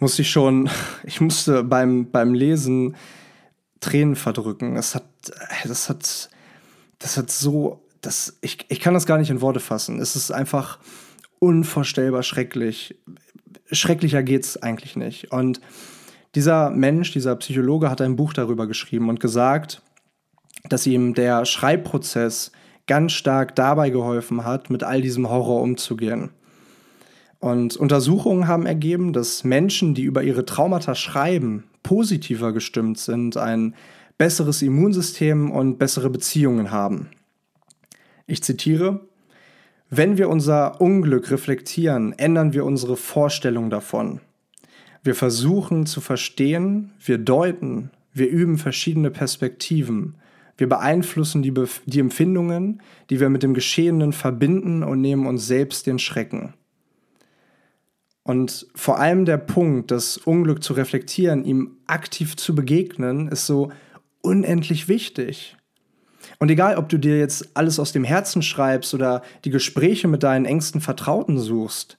musste 0.00 0.22
ich 0.22 0.30
schon, 0.30 0.68
ich 1.04 1.20
musste 1.20 1.62
beim, 1.62 2.10
beim 2.10 2.34
Lesen 2.34 2.96
Tränen 3.80 4.16
verdrücken. 4.16 4.74
Das 4.74 4.94
hat, 4.94 5.04
das 5.64 5.88
hat, 5.88 6.30
das 6.98 7.16
hat 7.16 7.30
so, 7.30 7.82
das, 8.00 8.38
ich, 8.42 8.58
ich 8.68 8.80
kann 8.80 8.94
das 8.94 9.06
gar 9.06 9.18
nicht 9.18 9.30
in 9.30 9.40
Worte 9.40 9.60
fassen. 9.60 10.00
Es 10.00 10.16
ist 10.16 10.30
einfach 10.30 10.78
unvorstellbar 11.38 12.22
schrecklich. 12.22 12.98
Schrecklicher 13.72 14.22
geht's 14.22 14.56
eigentlich 14.58 14.96
nicht. 14.96 15.32
Und 15.32 15.60
dieser 16.34 16.70
Mensch, 16.70 17.12
dieser 17.12 17.36
Psychologe 17.36 17.90
hat 17.90 18.00
ein 18.00 18.16
Buch 18.16 18.32
darüber 18.32 18.66
geschrieben 18.66 19.08
und 19.08 19.20
gesagt, 19.20 19.82
dass 20.68 20.86
ihm 20.86 21.14
der 21.14 21.44
Schreibprozess 21.46 22.52
ganz 22.86 23.12
stark 23.12 23.56
dabei 23.56 23.90
geholfen 23.90 24.44
hat, 24.44 24.70
mit 24.70 24.82
all 24.82 25.00
diesem 25.00 25.28
Horror 25.28 25.62
umzugehen. 25.62 26.30
Und 27.40 27.76
Untersuchungen 27.76 28.46
haben 28.46 28.66
ergeben, 28.66 29.14
dass 29.14 29.44
Menschen, 29.44 29.94
die 29.94 30.02
über 30.02 30.22
ihre 30.22 30.44
Traumata 30.44 30.94
schreiben, 30.94 31.64
positiver 31.82 32.52
gestimmt 32.52 32.98
sind, 32.98 33.38
ein 33.38 33.74
besseres 34.18 34.60
Immunsystem 34.60 35.50
und 35.50 35.78
bessere 35.78 36.10
Beziehungen 36.10 36.70
haben. 36.70 37.08
Ich 38.26 38.42
zitiere, 38.42 39.08
wenn 39.88 40.18
wir 40.18 40.28
unser 40.28 40.80
Unglück 40.80 41.30
reflektieren, 41.30 42.12
ändern 42.12 42.52
wir 42.52 42.66
unsere 42.66 42.96
Vorstellung 42.96 43.70
davon. 43.70 44.20
Wir 45.02 45.14
versuchen 45.14 45.86
zu 45.86 46.02
verstehen, 46.02 46.92
wir 47.02 47.16
deuten, 47.16 47.90
wir 48.12 48.28
üben 48.28 48.58
verschiedene 48.58 49.10
Perspektiven. 49.10 50.16
Wir 50.58 50.68
beeinflussen 50.68 51.42
die, 51.42 51.50
Be 51.50 51.66
die 51.86 52.00
Empfindungen, 52.00 52.82
die 53.08 53.18
wir 53.18 53.30
mit 53.30 53.42
dem 53.42 53.54
Geschehenen 53.54 54.12
verbinden 54.12 54.82
und 54.82 55.00
nehmen 55.00 55.26
uns 55.26 55.46
selbst 55.46 55.86
den 55.86 55.98
Schrecken. 55.98 56.52
Und 58.22 58.66
vor 58.74 58.98
allem 58.98 59.24
der 59.24 59.38
Punkt, 59.38 59.90
das 59.90 60.18
Unglück 60.18 60.62
zu 60.62 60.74
reflektieren, 60.74 61.44
ihm 61.44 61.78
aktiv 61.86 62.36
zu 62.36 62.54
begegnen, 62.54 63.28
ist 63.28 63.46
so 63.46 63.72
unendlich 64.22 64.88
wichtig. 64.88 65.56
Und 66.38 66.50
egal, 66.50 66.76
ob 66.76 66.88
du 66.88 66.98
dir 66.98 67.18
jetzt 67.18 67.50
alles 67.54 67.78
aus 67.78 67.92
dem 67.92 68.04
Herzen 68.04 68.42
schreibst 68.42 68.94
oder 68.94 69.22
die 69.44 69.50
Gespräche 69.50 70.08
mit 70.08 70.22
deinen 70.22 70.44
engsten 70.44 70.80
Vertrauten 70.80 71.38
suchst, 71.38 71.98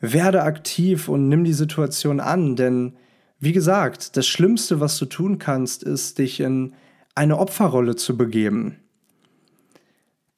werde 0.00 0.42
aktiv 0.42 1.08
und 1.08 1.28
nimm 1.28 1.44
die 1.44 1.52
Situation 1.52 2.20
an, 2.20 2.54
denn 2.56 2.96
wie 3.38 3.52
gesagt, 3.52 4.16
das 4.16 4.26
Schlimmste, 4.26 4.80
was 4.80 4.98
du 4.98 5.04
tun 5.04 5.38
kannst, 5.38 5.82
ist, 5.82 6.18
dich 6.18 6.40
in 6.40 6.74
eine 7.14 7.38
Opferrolle 7.38 7.96
zu 7.96 8.16
begeben. 8.16 8.76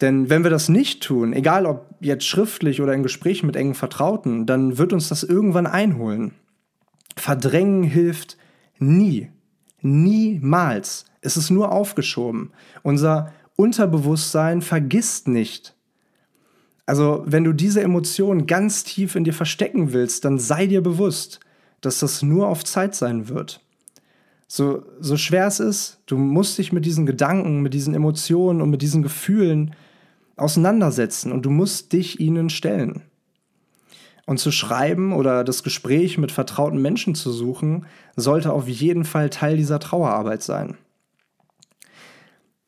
Denn 0.01 0.31
wenn 0.31 0.45
wir 0.45 0.51
das 0.51 0.69
nicht 0.69 1.03
tun, 1.03 1.33
egal 1.33 1.67
ob 1.67 1.87
jetzt 2.01 2.25
schriftlich 2.27 2.81
oder 2.81 2.95
in 2.95 3.03
Gesprächen 3.03 3.47
mit 3.47 3.57
engen 3.57 3.75
Vertrauten, 3.75 4.47
dann 4.47 4.79
wird 4.79 4.93
uns 4.93 5.09
das 5.09 5.25
irgendwann 5.25 5.67
einholen. 5.67 6.33
Verdrängen 7.17 7.83
hilft 7.83 8.37
nie. 8.79 9.31
Niemals. 9.81 11.05
Es 11.21 11.37
ist 11.37 11.51
nur 11.51 11.73
aufgeschoben. 11.73 12.53
Unser 12.83 13.33
Unterbewusstsein 13.57 14.63
vergisst 14.63 15.27
nicht, 15.27 15.75
also, 16.89 17.23
wenn 17.27 17.45
du 17.45 17.53
diese 17.53 17.83
Emotionen 17.83 18.47
ganz 18.47 18.83
tief 18.83 19.15
in 19.15 19.25
dir 19.25 19.35
verstecken 19.35 19.93
willst, 19.93 20.25
dann 20.25 20.39
sei 20.39 20.67
dir 20.67 20.83
bewusst, 20.83 21.39
dass 21.83 21.99
das 21.99 22.23
nur 22.23 22.49
auf 22.49 22.65
Zeit 22.65 22.95
sein 22.95 23.29
wird. 23.29 23.61
So, 24.47 24.87
so 24.99 25.19
schwer 25.19 25.47
es 25.47 25.61
ist, 25.61 26.01
du 26.07 26.17
musst 26.17 26.57
dich 26.57 26.73
mit 26.73 26.87
diesen 26.87 27.05
Gedanken, 27.05 27.61
mit 27.61 27.75
diesen 27.75 27.93
Emotionen 27.93 28.63
und 28.63 28.71
mit 28.71 28.81
diesen 28.81 29.03
Gefühlen 29.03 29.75
auseinandersetzen 30.39 31.33
und 31.33 31.43
du 31.43 31.51
musst 31.51 31.93
dich 31.93 32.21
ihnen 32.21 32.51
stellen. 32.51 33.03
Und 34.27 34.39
zu 34.39 34.51
schreiben 34.51 35.13
oder 35.15 35.43
das 35.43 35.63
Gespräch 35.63 36.19
mit 36.19 36.33
vertrauten 36.33 36.83
Menschen 36.83 37.15
zu 37.15 37.33
suchen, 37.33 37.87
sollte 38.15 38.53
auf 38.53 38.69
jeden 38.69 39.05
Fall 39.05 39.31
Teil 39.31 39.57
dieser 39.57 39.81
Trauerarbeit 39.81 40.43
sein. 40.43 40.77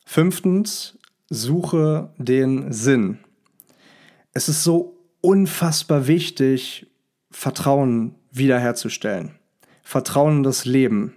Fünftens, 0.07 0.99
suche 1.29 2.11
den 2.19 2.73
Sinn 2.73 3.19
es 4.33 4.49
ist 4.49 4.65
so 4.65 4.97
unfassbar 5.21 6.07
wichtig, 6.07 6.87
Vertrauen 7.31 8.15
wiederherzustellen. 8.31 9.33
Vertrauen 9.83 10.39
in 10.39 10.43
das 10.43 10.65
Leben. 10.65 11.15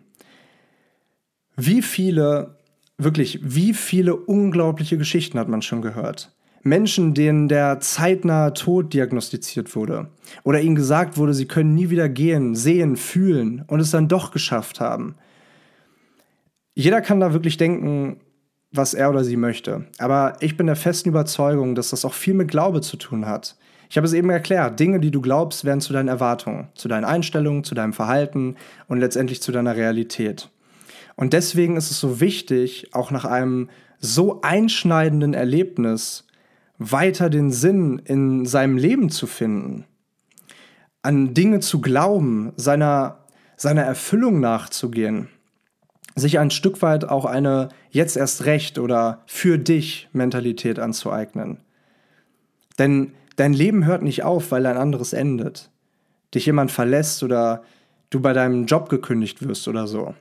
Wie 1.56 1.82
viele, 1.82 2.58
wirklich, 2.98 3.40
wie 3.44 3.74
viele 3.74 4.16
unglaubliche 4.16 4.98
Geschichten 4.98 5.38
hat 5.38 5.48
man 5.48 5.62
schon 5.62 5.82
gehört? 5.82 6.32
Menschen, 6.64 7.14
denen 7.14 7.50
der 7.50 7.82
zeitnahe 7.82 8.54
Tod 8.54 8.94
diagnostiziert 8.94 9.76
wurde 9.76 10.08
oder 10.44 10.62
ihnen 10.62 10.76
gesagt 10.76 11.18
wurde, 11.18 11.34
sie 11.34 11.46
können 11.46 11.76
nie 11.76 11.90
wieder 11.90 12.08
gehen, 12.08 12.56
sehen, 12.56 12.96
fühlen 12.96 13.64
und 13.68 13.82
es 13.82 13.92
dann 13.92 14.08
doch 14.08 14.32
geschafft 14.32 14.80
haben. 14.80 15.16
Jeder 16.74 17.02
kann 17.02 17.20
da 17.20 17.34
wirklich 17.34 17.58
denken, 17.58 18.22
was 18.72 18.94
er 18.94 19.10
oder 19.10 19.24
sie 19.24 19.38
möchte. 19.38 19.86
Aber 20.00 20.38
ich 20.40 20.58
bin 20.58 20.66
der 20.66 20.76
festen 20.76 21.10
Überzeugung, 21.10 21.76
dass 21.76 21.92
das 21.92 22.06
auch 22.06 22.14
viel 22.14 22.34
mit 22.34 22.50
Glaube 22.50 22.82
zu 22.82 22.98
tun 22.98 23.28
hat. 23.28 23.56
Ich 23.90 23.98
habe 23.98 24.08
es 24.08 24.14
eben 24.14 24.32
erklärt, 24.32 24.80
Dinge, 24.80 25.00
die 25.00 25.12
du 25.12 25.22
glaubst, 25.22 25.66
werden 25.66 25.82
zu 25.82 25.94
deinen 25.94 26.08
Erwartungen, 26.08 26.70
zu 26.74 26.88
deinen 26.88 27.06
Einstellungen, 27.06 27.64
zu 27.64 27.76
deinem 27.76 27.94
Verhalten 27.94 28.56
und 28.88 29.00
letztendlich 29.00 29.42
zu 29.42 29.52
deiner 29.52 29.76
Realität. 29.76 30.50
Und 31.16 31.34
deswegen 31.34 31.78
ist 31.78 31.92
es 31.92 32.00
so 32.00 32.20
wichtig, 32.20 32.90
auch 32.94 33.12
nach 33.12 33.26
einem 33.26 33.70
so 34.00 34.42
einschneidenden 34.42 35.36
Erlebnis 35.36 36.26
weiter 36.78 37.30
den 37.30 37.52
Sinn 37.52 38.00
in 38.00 38.46
seinem 38.46 38.78
Leben 38.78 39.10
zu 39.10 39.28
finden, 39.28 39.86
an 41.02 41.34
Dinge 41.34 41.60
zu 41.60 41.82
glauben, 41.82 42.54
seiner, 42.56 43.20
seiner 43.58 43.84
Erfüllung 43.84 44.40
nachzugehen 44.40 45.30
sich 46.16 46.40
ein 46.40 46.52
Stück 46.52 46.82
weit 46.82 47.06
auch 47.06 47.26
eine 47.26 47.70
jetzt 47.90 48.18
erst 48.18 48.46
recht 48.46 48.78
oder 48.78 49.24
für 49.26 49.58
dich 49.58 50.10
Mentalität 50.14 50.80
anzueignen. 50.80 51.58
Denn 52.78 53.14
dein 53.36 53.54
Leben 53.54 53.86
hört 53.86 54.04
nicht 54.04 54.24
auf, 54.24 54.52
weil 54.52 54.66
ein 54.66 54.78
anderes 54.78 55.14
endet. 55.14 55.70
Dich 56.34 56.46
jemand 56.46 56.72
verlässt 56.72 57.24
oder 57.24 57.64
du 58.10 58.20
bei 58.20 58.34
deinem 58.34 58.66
Job 58.66 58.90
gekündigt 58.90 59.48
wirst 59.48 59.68
oder 59.68 59.88
so. 59.88 60.14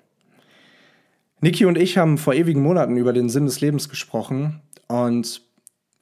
Niki 1.40 1.64
und 1.64 1.76
ich 1.76 1.99
haben 1.99 2.18
vor 2.18 2.35
ewigen 2.35 2.62
Monaten 2.62 2.97
über 2.97 3.12
den 3.12 3.28
Sinn 3.28 3.47
des 3.47 3.61
Lebens 3.61 3.88
gesprochen 3.88 4.61
und 4.88 5.42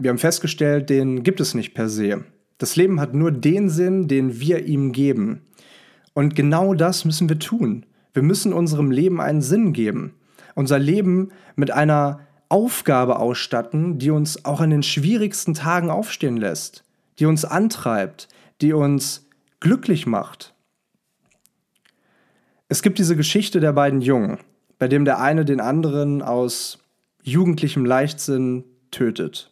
wir 0.01 0.11
haben 0.11 0.19
festgestellt, 0.19 0.89
den 0.89 1.23
gibt 1.23 1.41
es 1.41 1.55
nicht 1.55 1.75
per 1.75 1.89
se. 1.89 2.25
Das 2.59 2.75
Leben 2.77 3.01
hat 3.01 3.15
nur 3.15 3.31
den 3.31 3.69
Sinn, 3.69 4.09
den 4.09 4.41
wir 4.41 4.65
ihm 4.67 4.93
geben. 4.93 5.43
Und 6.15 6.35
genau 6.35 6.75
das 6.75 7.05
müssen 7.05 7.29
wir 7.29 7.39
tun. 7.39 7.87
Wir 8.15 8.23
müssen 8.23 8.53
unserem 8.53 8.91
Leben 8.91 9.21
einen 9.21 9.43
Sinn 9.43 9.73
geben. 9.73 10.15
Unser 10.55 10.79
Leben 10.79 11.31
mit 11.55 11.71
einer 11.71 12.21
Aufgabe 12.49 13.19
ausstatten, 13.19 13.99
die 13.99 14.11
uns 14.11 14.45
auch 14.45 14.61
in 14.61 14.71
den 14.71 14.83
schwierigsten 14.83 15.55
Tagen 15.55 15.91
aufstehen 15.91 16.37
lässt, 16.37 16.85
die 17.19 17.27
uns 17.27 17.45
antreibt, 17.45 18.29
die 18.61 18.73
uns 18.73 19.29
glücklich 19.61 20.07
macht. 20.07 20.55
Es 22.69 22.83
gibt 22.83 22.99
diese 22.99 23.17
Geschichte 23.17 23.61
der 23.61 23.73
beiden 23.73 24.01
Jungen, 24.01 24.39
bei 24.79 24.89
dem 24.89 25.05
der 25.05 25.21
eine 25.21 25.45
den 25.45 25.61
anderen 25.61 26.23
aus 26.23 26.79
jugendlichem 27.23 27.85
Leichtsinn 27.85 28.65
tötet. 28.91 29.50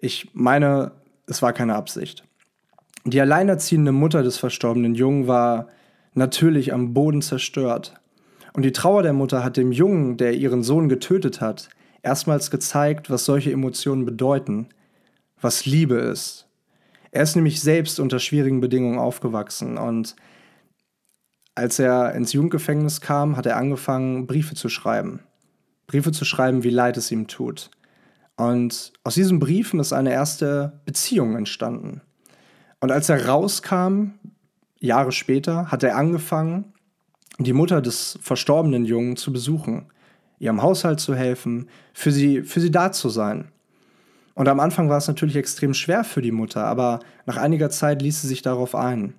Ich 0.00 0.30
meine, 0.32 0.92
es 1.26 1.42
war 1.42 1.52
keine 1.52 1.74
Absicht. 1.74 2.24
Die 3.04 3.20
alleinerziehende 3.20 3.92
Mutter 3.92 4.22
des 4.22 4.38
verstorbenen 4.38 4.94
Jungen 4.94 5.26
war 5.26 5.68
natürlich 6.14 6.72
am 6.72 6.94
Boden 6.94 7.20
zerstört. 7.20 7.94
Und 8.52 8.62
die 8.62 8.72
Trauer 8.72 9.02
der 9.02 9.12
Mutter 9.12 9.44
hat 9.44 9.56
dem 9.56 9.72
Jungen, 9.72 10.16
der 10.16 10.34
ihren 10.34 10.62
Sohn 10.62 10.88
getötet 10.88 11.40
hat, 11.40 11.68
erstmals 12.02 12.50
gezeigt, 12.50 13.10
was 13.10 13.24
solche 13.24 13.52
Emotionen 13.52 14.04
bedeuten, 14.04 14.68
was 15.40 15.66
Liebe 15.66 15.96
ist. 15.96 16.46
Er 17.10 17.22
ist 17.22 17.36
nämlich 17.36 17.60
selbst 17.60 18.00
unter 18.00 18.18
schwierigen 18.18 18.60
Bedingungen 18.60 18.98
aufgewachsen 18.98 19.78
und 19.78 20.14
als 21.54 21.80
er 21.80 22.14
ins 22.14 22.32
Jugendgefängnis 22.32 23.00
kam, 23.00 23.36
hat 23.36 23.46
er 23.46 23.56
angefangen, 23.56 24.28
Briefe 24.28 24.54
zu 24.54 24.68
schreiben. 24.68 25.20
Briefe 25.88 26.12
zu 26.12 26.24
schreiben, 26.24 26.62
wie 26.62 26.70
leid 26.70 26.96
es 26.96 27.10
ihm 27.10 27.26
tut. 27.26 27.70
Und 28.38 28.92
aus 29.02 29.14
diesen 29.14 29.40
Briefen 29.40 29.80
ist 29.80 29.92
eine 29.92 30.12
erste 30.12 30.80
Beziehung 30.84 31.36
entstanden. 31.36 32.02
Und 32.78 32.92
als 32.92 33.08
er 33.08 33.26
rauskam, 33.26 34.12
Jahre 34.78 35.10
später, 35.10 35.72
hat 35.72 35.82
er 35.82 35.96
angefangen, 35.96 36.72
die 37.40 37.52
Mutter 37.52 37.82
des 37.82 38.16
verstorbenen 38.22 38.84
Jungen 38.84 39.16
zu 39.16 39.32
besuchen, 39.32 39.86
ihrem 40.38 40.62
Haushalt 40.62 41.00
zu 41.00 41.16
helfen, 41.16 41.68
für 41.92 42.12
sie, 42.12 42.42
für 42.42 42.60
sie 42.60 42.70
da 42.70 42.92
zu 42.92 43.08
sein. 43.08 43.48
Und 44.34 44.46
am 44.46 44.60
Anfang 44.60 44.88
war 44.88 44.98
es 44.98 45.08
natürlich 45.08 45.34
extrem 45.34 45.74
schwer 45.74 46.04
für 46.04 46.22
die 46.22 46.30
Mutter, 46.30 46.64
aber 46.64 47.00
nach 47.26 47.38
einiger 47.38 47.70
Zeit 47.70 48.02
ließ 48.02 48.22
sie 48.22 48.28
sich 48.28 48.42
darauf 48.42 48.76
ein. 48.76 49.14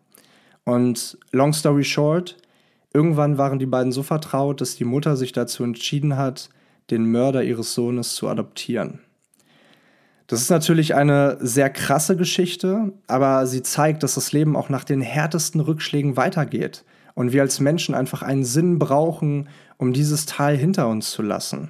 Und 0.63 1.17
long 1.33 1.51
story 1.51 1.83
short, 1.83 2.37
irgendwann 2.93 3.37
waren 3.37 3.59
die 3.59 3.65
beiden 3.65 3.91
so 3.91 4.01
vertraut, 4.01 4.61
dass 4.61 4.77
die 4.77 4.85
Mutter 4.85 5.17
sich 5.17 5.33
dazu 5.33 5.65
entschieden 5.65 6.15
hat, 6.15 6.49
den 6.89 7.11
Mörder 7.11 7.43
ihres 7.43 7.73
Sohnes 7.73 8.15
zu 8.15 8.29
adoptieren. 8.29 9.01
Das 10.29 10.41
ist 10.41 10.51
natürlich 10.51 10.93
eine 10.93 11.37
sehr 11.41 11.71
krasse 11.71 12.15
Geschichte, 12.15 12.93
aber 13.07 13.47
sie 13.47 13.63
zeigt, 13.63 14.03
dass 14.03 14.13
das 14.13 14.31
Leben 14.31 14.55
auch 14.55 14.69
nach 14.69 14.83
den 14.83 15.01
härtesten 15.01 15.59
Rückschlägen 15.59 16.17
weitergeht 16.17 16.85
und 17.15 17.33
wir 17.33 17.41
als 17.41 17.59
Menschen 17.59 17.95
einfach 17.95 18.21
einen 18.21 18.45
Sinn 18.45 18.77
brauchen, 18.77 19.49
um 19.77 19.91
dieses 19.91 20.27
Tal 20.27 20.55
hinter 20.55 20.87
uns 20.87 21.09
zu 21.09 21.23
lassen. 21.23 21.69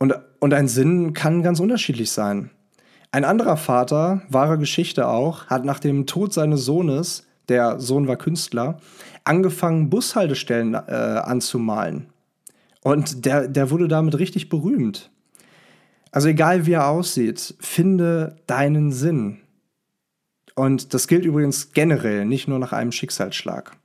Und, 0.00 0.14
und 0.40 0.52
ein 0.54 0.66
Sinn 0.66 1.12
kann 1.12 1.44
ganz 1.44 1.60
unterschiedlich 1.60 2.10
sein. 2.10 2.50
Ein 3.12 3.24
anderer 3.24 3.56
Vater, 3.56 4.22
wahre 4.28 4.58
Geschichte 4.58 5.06
auch, 5.06 5.46
hat 5.46 5.64
nach 5.64 5.78
dem 5.78 6.06
Tod 6.06 6.32
seines 6.32 6.64
Sohnes, 6.64 7.28
der 7.48 7.78
Sohn 7.78 8.08
war 8.08 8.16
Künstler, 8.16 8.80
angefangen, 9.22 9.88
Bushaltestellen 9.88 10.74
äh, 10.74 10.80
anzumalen. 11.22 12.08
Und 12.82 13.24
der, 13.24 13.46
der 13.46 13.70
wurde 13.70 13.86
damit 13.86 14.18
richtig 14.18 14.48
berühmt. 14.48 15.12
Also 16.12 16.28
egal 16.28 16.66
wie 16.66 16.72
er 16.72 16.88
aussieht, 16.88 17.54
finde 17.58 18.36
deinen 18.46 18.92
Sinn. 18.92 19.38
Und 20.54 20.92
das 20.92 21.08
gilt 21.08 21.24
übrigens 21.24 21.72
generell, 21.72 22.26
nicht 22.26 22.46
nur 22.46 22.58
nach 22.58 22.72
einem 22.72 22.92
Schicksalsschlag. 22.92 23.76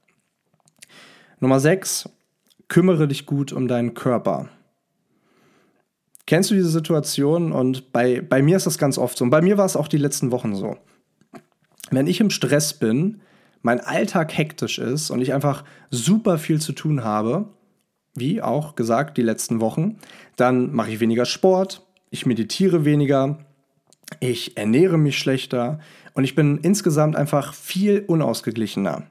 Nummer 1.39 1.62
6. 1.62 2.10
Kümmere 2.67 3.07
dich 3.07 3.25
gut 3.25 3.53
um 3.53 3.69
deinen 3.69 3.93
Körper. 3.93 4.50
Kennst 6.25 6.51
du 6.51 6.55
diese 6.55 6.69
Situation? 6.69 7.53
Und 7.53 7.93
bei, 7.93 8.19
bei 8.19 8.41
mir 8.41 8.57
ist 8.57 8.65
das 8.65 8.77
ganz 8.77 8.98
oft 8.98 9.17
so. 9.17 9.24
Und 9.24 9.29
bei 9.29 9.41
mir 9.41 9.57
war 9.57 9.65
es 9.65 9.77
auch 9.77 9.88
die 9.88 9.98
letzten 9.98 10.31
Wochen 10.31 10.53
so. 10.53 10.77
Wenn 11.89 12.07
ich 12.07 12.19
im 12.19 12.29
Stress 12.29 12.74
bin, 12.74 13.22
mein 13.62 13.79
Alltag 13.79 14.38
hektisch 14.38 14.79
ist 14.79 15.10
und 15.10 15.22
ich 15.22 15.34
einfach 15.34 15.63
super 15.89 16.38
viel 16.38 16.60
zu 16.60 16.74
tun 16.74 17.05
habe, 17.05 17.48
wie 18.13 18.41
auch 18.41 18.75
gesagt 18.75 19.17
die 19.17 19.22
letzten 19.22 19.62
Wochen, 19.62 19.98
dann 20.36 20.74
mache 20.74 20.91
ich 20.91 21.00
weniger 21.00 21.25
Sport, 21.25 21.87
ich 22.10 22.26
meditiere 22.26 22.86
weniger, 22.86 23.40
ich 24.20 24.58
ernähre 24.58 24.98
mich 24.98 25.18
schlechter 25.18 25.80
und 26.14 26.24
ich 26.24 26.36
bin 26.36 26.58
insgesamt 26.60 27.16
einfach 27.16 27.54
viel 27.54 28.04
unausgeglichener. 28.08 29.04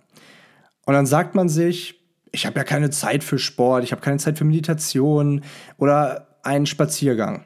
Und 0.87 0.95
dann 0.95 1.07
sagt 1.07 1.35
man 1.35 1.49
sich, 1.49 2.01
ich 2.33 2.47
habe 2.47 2.59
ja 2.59 2.65
keine 2.65 2.91
Zeit 2.91 3.25
für 3.25 3.39
Sport, 3.39 3.85
ich 3.85 3.93
habe 3.93 4.03
keine 4.03 4.19
Zeit 4.19 4.39
für 4.39 4.45
Meditation 4.45 5.43
oder 5.79 6.39
einen 6.43 6.67
Spaziergang. 6.67 7.45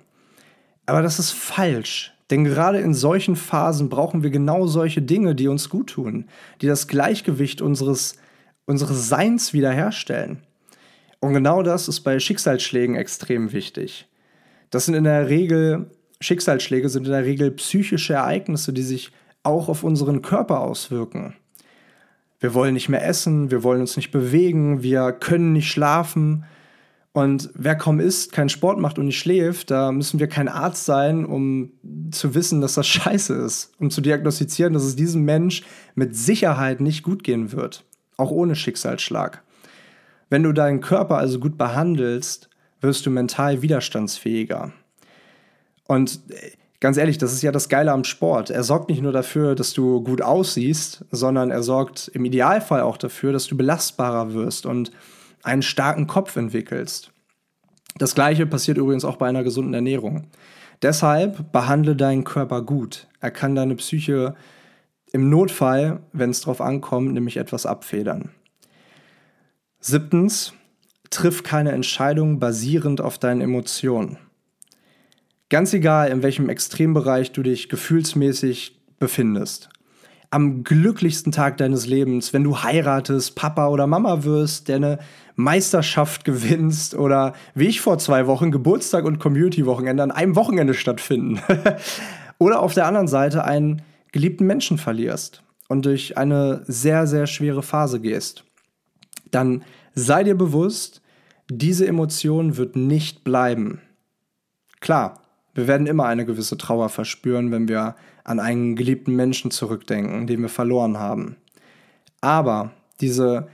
Aber 0.87 1.03
das 1.03 1.19
ist 1.19 1.33
falsch. 1.33 2.13
Denn 2.31 2.45
gerade 2.45 2.79
in 2.79 2.95
solchen 2.95 3.35
Phasen 3.35 3.89
brauchen 3.89 4.23
wir 4.23 4.31
genau 4.31 4.67
solche 4.67 5.03
Dinge, 5.03 5.35
die 5.35 5.49
uns 5.49 5.69
gut 5.69 5.91
tun, 5.91 6.27
die 6.61 6.67
das 6.67 6.87
Gleichgewicht 6.87 7.61
unseres, 7.61 8.17
unseres 8.67 9.09
Seins 9.09 9.53
wiederherstellen. 9.53 10.39
Und 11.21 11.35
genau 11.35 11.63
das 11.63 11.89
ist 11.89 12.01
bei 12.01 12.19
Schicksalsschlägen 12.19 12.95
extrem 12.95 13.53
wichtig. 13.53 14.09
Das 14.71 14.87
sind 14.87 14.95
in 14.95 15.05
der 15.05 15.29
Regel, 15.29 15.91
Schicksalsschläge 16.21 16.89
sind 16.89 17.07
in 17.07 17.13
der 17.13 17.25
Regel 17.25 17.51
psychische 17.53 18.15
Ereignisse, 18.15 18.73
die 18.73 18.83
sich 18.83 19.13
auch 19.43 19.69
auf 19.69 19.85
unseren 19.85 20.23
Körper 20.23 20.61
auswirken. 20.61 21.35
Wir 22.39 22.55
wollen 22.55 22.75
nicht 22.75 22.89
mehr 22.89 23.07
essen, 23.07 23.51
wir 23.51 23.63
wollen 23.63 23.81
uns 23.81 23.97
nicht 23.97 24.11
bewegen, 24.11 24.83
wir 24.83 25.13
können 25.13 25.53
nicht 25.53 25.71
schlafen. 25.71 26.45
Und 27.13 27.51
wer 27.55 27.75
kaum 27.75 27.99
isst, 27.99 28.33
keinen 28.33 28.49
Sport 28.49 28.79
macht 28.79 28.99
und 28.99 29.07
nicht 29.07 29.19
schläft, 29.19 29.71
da 29.71 29.91
müssen 29.91 30.21
wir 30.21 30.29
kein 30.29 30.49
Arzt 30.49 30.85
sein, 30.85 31.27
um 31.27 31.73
zu 32.13 32.35
wissen, 32.35 32.61
dass 32.61 32.75
das 32.75 32.87
scheiße 32.87 33.35
ist, 33.35 33.73
um 33.79 33.91
zu 33.91 34.01
diagnostizieren, 34.01 34.73
dass 34.73 34.85
es 34.85 34.95
diesem 34.95 35.25
Mensch 35.25 35.63
mit 35.97 36.15
Sicherheit 36.15 36.81
nicht 36.81 37.03
gut 37.03 37.25
gehen 37.25 37.53
wird, 37.53 37.85
auch 38.17 38.31
ohne 38.31 38.55
Schicksalsschlag. 38.55 39.43
Wenn 40.29 40.45
du 40.45 40.53
deinen 40.53 40.81
Körper 40.81 41.17
also 41.19 41.41
gut 41.41 41.59
behandelst, 41.59 42.50
wirst 42.81 43.07
du 43.07 43.11
mental 43.11 43.63
widerstandsfähiger. 43.63 44.73
Und 45.87 46.21
äh, 46.31 46.53
ganz 46.81 46.97
ehrlich, 46.97 47.19
das 47.19 47.33
ist 47.33 47.43
ja 47.43 47.53
das 47.53 47.69
Geile 47.69 47.93
am 47.93 48.05
Sport. 48.05 48.51
Er 48.51 48.65
sorgt 48.65 48.89
nicht 48.89 49.03
nur 49.03 49.13
dafür, 49.13 49.55
dass 49.55 49.73
du 49.73 50.03
gut 50.03 50.23
aussiehst, 50.23 51.05
sondern 51.11 51.51
er 51.51 51.63
sorgt 51.63 52.09
im 52.15 52.25
Idealfall 52.25 52.83
auch 52.83 52.97
dafür, 52.97 53.33
dass 53.33 53.47
du 53.47 53.57
belastbarer 53.57 54.35
wirst 54.35 54.67
und 54.67 54.91
einen 55.43 55.63
starken 55.63 56.07
Kopf 56.07 56.37
entwickelst. 56.37 57.13
Das 57.99 58.15
gleiche 58.15 58.47
passiert 58.47 58.79
übrigens 58.79 59.05
auch 59.05 59.17
bei 59.17 59.29
einer 59.29 59.43
gesunden 59.43 59.75
Ernährung. 59.75 60.29
Deshalb 60.83 61.53
behandle 61.53 61.97
deinen 61.97 62.25
Körper 62.25 62.63
gut. 62.63 63.09
Er 63.21 63.31
kann 63.31 63.55
deine 63.55 63.77
Psyche 63.77 64.35
im 65.13 65.29
Notfall, 65.29 66.01
wenn 66.13 66.31
es 66.31 66.41
drauf 66.41 66.61
ankommt, 66.61 67.13
nämlich 67.13 67.37
etwas 67.37 67.67
abfedern. 67.67 68.31
Siebtens, 69.81 70.55
triff 71.11 71.43
keine 71.43 71.73
Entscheidung 71.73 72.39
basierend 72.39 73.01
auf 73.01 73.19
deinen 73.19 73.41
Emotionen. 73.41 74.19
Ganz 75.49 75.75
egal, 75.75 76.11
in 76.11 76.23
welchem 76.23 76.49
Extrembereich 76.49 77.33
du 77.33 77.43
dich 77.43 77.69
gefühlsmäßig 77.69 78.81
befindest. 79.01 79.69
Am 80.31 80.63
glücklichsten 80.63 81.33
Tag 81.33 81.57
deines 81.57 81.87
Lebens, 81.87 82.33
wenn 82.33 82.45
du 82.45 82.63
heiratest, 82.63 83.35
Papa 83.35 83.67
oder 83.67 83.89
Mama 83.89 84.23
wirst, 84.23 84.69
der 84.69 84.77
eine 84.77 84.99
Meisterschaft 85.35 86.25
gewinnst 86.25 86.95
oder 86.95 87.35
wie 87.57 87.67
ich 87.67 87.81
vor 87.81 87.99
zwei 87.99 88.29
Wochen 88.29 88.53
Geburtstag 88.53 89.05
und 89.05 89.19
Community-Wochenende 89.19 90.05
an 90.05 90.13
einem 90.13 90.37
Wochenende 90.37 90.75
stattfinden. 90.75 91.41
oder 92.39 92.61
auf 92.63 92.75
der 92.75 92.87
anderen 92.87 93.09
Seite 93.09 93.45
einen 93.45 93.83
geliebten 94.13 94.47
Menschen 94.47 94.79
verlierst 94.79 95.43
und 95.69 95.85
durch 95.85 96.17
eine 96.17 96.63
sehr, 96.67 97.09
sehr 97.09 97.27
schwere 97.27 97.65
Phase 97.65 98.01
gehst. 98.01 98.45
Dann 99.33 99.65
sei 99.95 100.23
dir 100.23 100.37
bewusst, 100.37 101.00
diese 101.51 101.87
Emotion 101.87 102.57
wird 102.57 102.77
nicht 102.77 103.25
bleiben. 103.25 103.81
Klar, 104.81 105.21
wir 105.55 105.67
werden 105.67 105.87
immer 105.87 106.07
eine 106.07 106.25
gewisse 106.25 106.57
Trauer 106.57 106.89
verspüren, 106.89 107.51
wenn 107.51 107.69
wir 107.69 107.97
an 108.25 108.39
einen 108.39 108.77
geliebten 108.77 109.17
Menschen 109.17 109.51
zurückdenken, 109.51 110.27
den 110.27 110.43
wir 110.43 110.49
verloren 110.49 110.99
haben. 110.99 111.37
Aber 112.21 112.71
diese, 113.01 113.49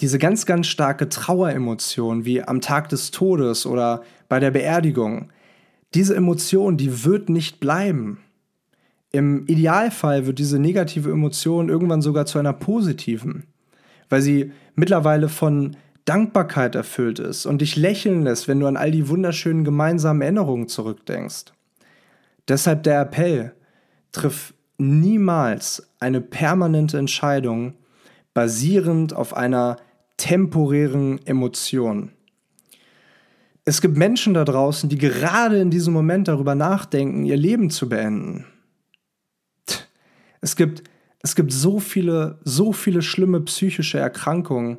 diese 0.00 0.18
ganz, 0.18 0.44
ganz 0.44 0.66
starke 0.66 1.08
Traueremotion, 1.08 2.24
wie 2.24 2.42
am 2.42 2.60
Tag 2.60 2.88
des 2.88 3.10
Todes 3.10 3.64
oder 3.66 4.02
bei 4.28 4.40
der 4.40 4.50
Beerdigung, 4.50 5.30
diese 5.94 6.16
Emotion, 6.16 6.76
die 6.76 7.04
wird 7.04 7.28
nicht 7.28 7.60
bleiben. 7.60 8.20
Im 9.12 9.46
Idealfall 9.46 10.26
wird 10.26 10.38
diese 10.38 10.58
negative 10.58 11.10
Emotion 11.10 11.68
irgendwann 11.68 12.02
sogar 12.02 12.26
zu 12.26 12.38
einer 12.38 12.52
positiven, 12.52 13.44
weil 14.08 14.22
sie 14.22 14.52
mittlerweile 14.74 15.28
von 15.28 15.76
Dankbarkeit 16.10 16.74
erfüllt 16.74 17.20
ist 17.20 17.46
und 17.46 17.60
dich 17.60 17.76
lächeln 17.76 18.24
lässt, 18.24 18.48
wenn 18.48 18.58
du 18.58 18.66
an 18.66 18.76
all 18.76 18.90
die 18.90 19.08
wunderschönen 19.08 19.62
gemeinsamen 19.62 20.22
Erinnerungen 20.22 20.66
zurückdenkst. 20.66 21.52
Deshalb 22.48 22.82
der 22.82 23.00
Appell, 23.02 23.54
triff 24.10 24.52
niemals 24.76 25.88
eine 26.00 26.20
permanente 26.20 26.98
Entscheidung 26.98 27.74
basierend 28.34 29.14
auf 29.14 29.36
einer 29.36 29.76
temporären 30.16 31.24
Emotion. 31.28 32.10
Es 33.64 33.80
gibt 33.80 33.96
Menschen 33.96 34.34
da 34.34 34.44
draußen, 34.44 34.88
die 34.88 34.98
gerade 34.98 35.60
in 35.60 35.70
diesem 35.70 35.92
Moment 35.92 36.26
darüber 36.26 36.56
nachdenken, 36.56 37.24
ihr 37.24 37.36
Leben 37.36 37.70
zu 37.70 37.88
beenden. 37.88 38.46
Es 40.40 40.56
gibt, 40.56 40.82
es 41.22 41.36
gibt 41.36 41.52
so 41.52 41.78
viele, 41.78 42.40
so 42.42 42.72
viele 42.72 43.00
schlimme 43.00 43.42
psychische 43.42 44.00
Erkrankungen, 44.00 44.78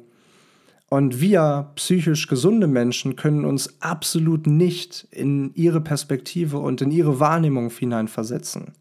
und 0.93 1.21
wir 1.21 1.71
psychisch 1.75 2.27
gesunde 2.27 2.67
Menschen 2.67 3.15
können 3.15 3.45
uns 3.45 3.82
absolut 3.82 4.45
nicht 4.45 5.08
in 5.10 5.54
ihre 5.56 5.80
Perspektive 5.80 6.58
und 6.58 6.82
in 6.82 6.91
ihre 6.91 7.21
Wahrnehmung 7.21 7.69
hineinversetzen. 7.69 8.73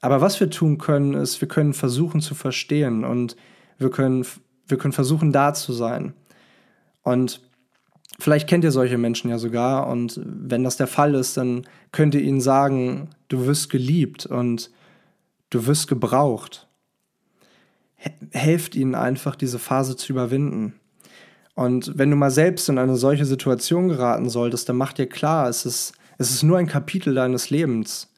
Aber 0.00 0.20
was 0.20 0.38
wir 0.38 0.48
tun 0.48 0.78
können, 0.78 1.14
ist, 1.14 1.40
wir 1.40 1.48
können 1.48 1.74
versuchen 1.74 2.20
zu 2.20 2.36
verstehen 2.36 3.04
und 3.04 3.34
wir 3.78 3.90
können, 3.90 4.24
wir 4.68 4.78
können 4.78 4.92
versuchen, 4.92 5.32
da 5.32 5.54
zu 5.54 5.72
sein. 5.72 6.12
Und 7.02 7.40
vielleicht 8.20 8.48
kennt 8.48 8.62
ihr 8.62 8.70
solche 8.70 8.96
Menschen 8.96 9.28
ja 9.28 9.38
sogar 9.38 9.88
und 9.88 10.20
wenn 10.24 10.62
das 10.62 10.76
der 10.76 10.86
Fall 10.86 11.16
ist, 11.16 11.36
dann 11.36 11.66
könnt 11.90 12.14
ihr 12.14 12.22
ihnen 12.22 12.40
sagen, 12.40 13.10
du 13.26 13.44
wirst 13.44 13.70
geliebt 13.70 14.24
und 14.24 14.70
du 15.50 15.66
wirst 15.66 15.88
gebraucht. 15.88 16.68
Helft 18.30 18.76
ihnen 18.76 18.94
einfach, 18.94 19.34
diese 19.34 19.58
Phase 19.58 19.96
zu 19.96 20.12
überwinden. 20.12 20.74
Und 21.58 21.98
wenn 21.98 22.08
du 22.08 22.14
mal 22.14 22.30
selbst 22.30 22.68
in 22.68 22.78
eine 22.78 22.94
solche 22.94 23.24
Situation 23.24 23.88
geraten 23.88 24.28
solltest, 24.28 24.68
dann 24.68 24.76
mach 24.76 24.92
dir 24.92 25.08
klar, 25.08 25.48
es 25.48 25.66
ist, 25.66 25.92
es 26.16 26.30
ist 26.30 26.44
nur 26.44 26.56
ein 26.56 26.68
Kapitel 26.68 27.16
deines 27.16 27.50
Lebens. 27.50 28.14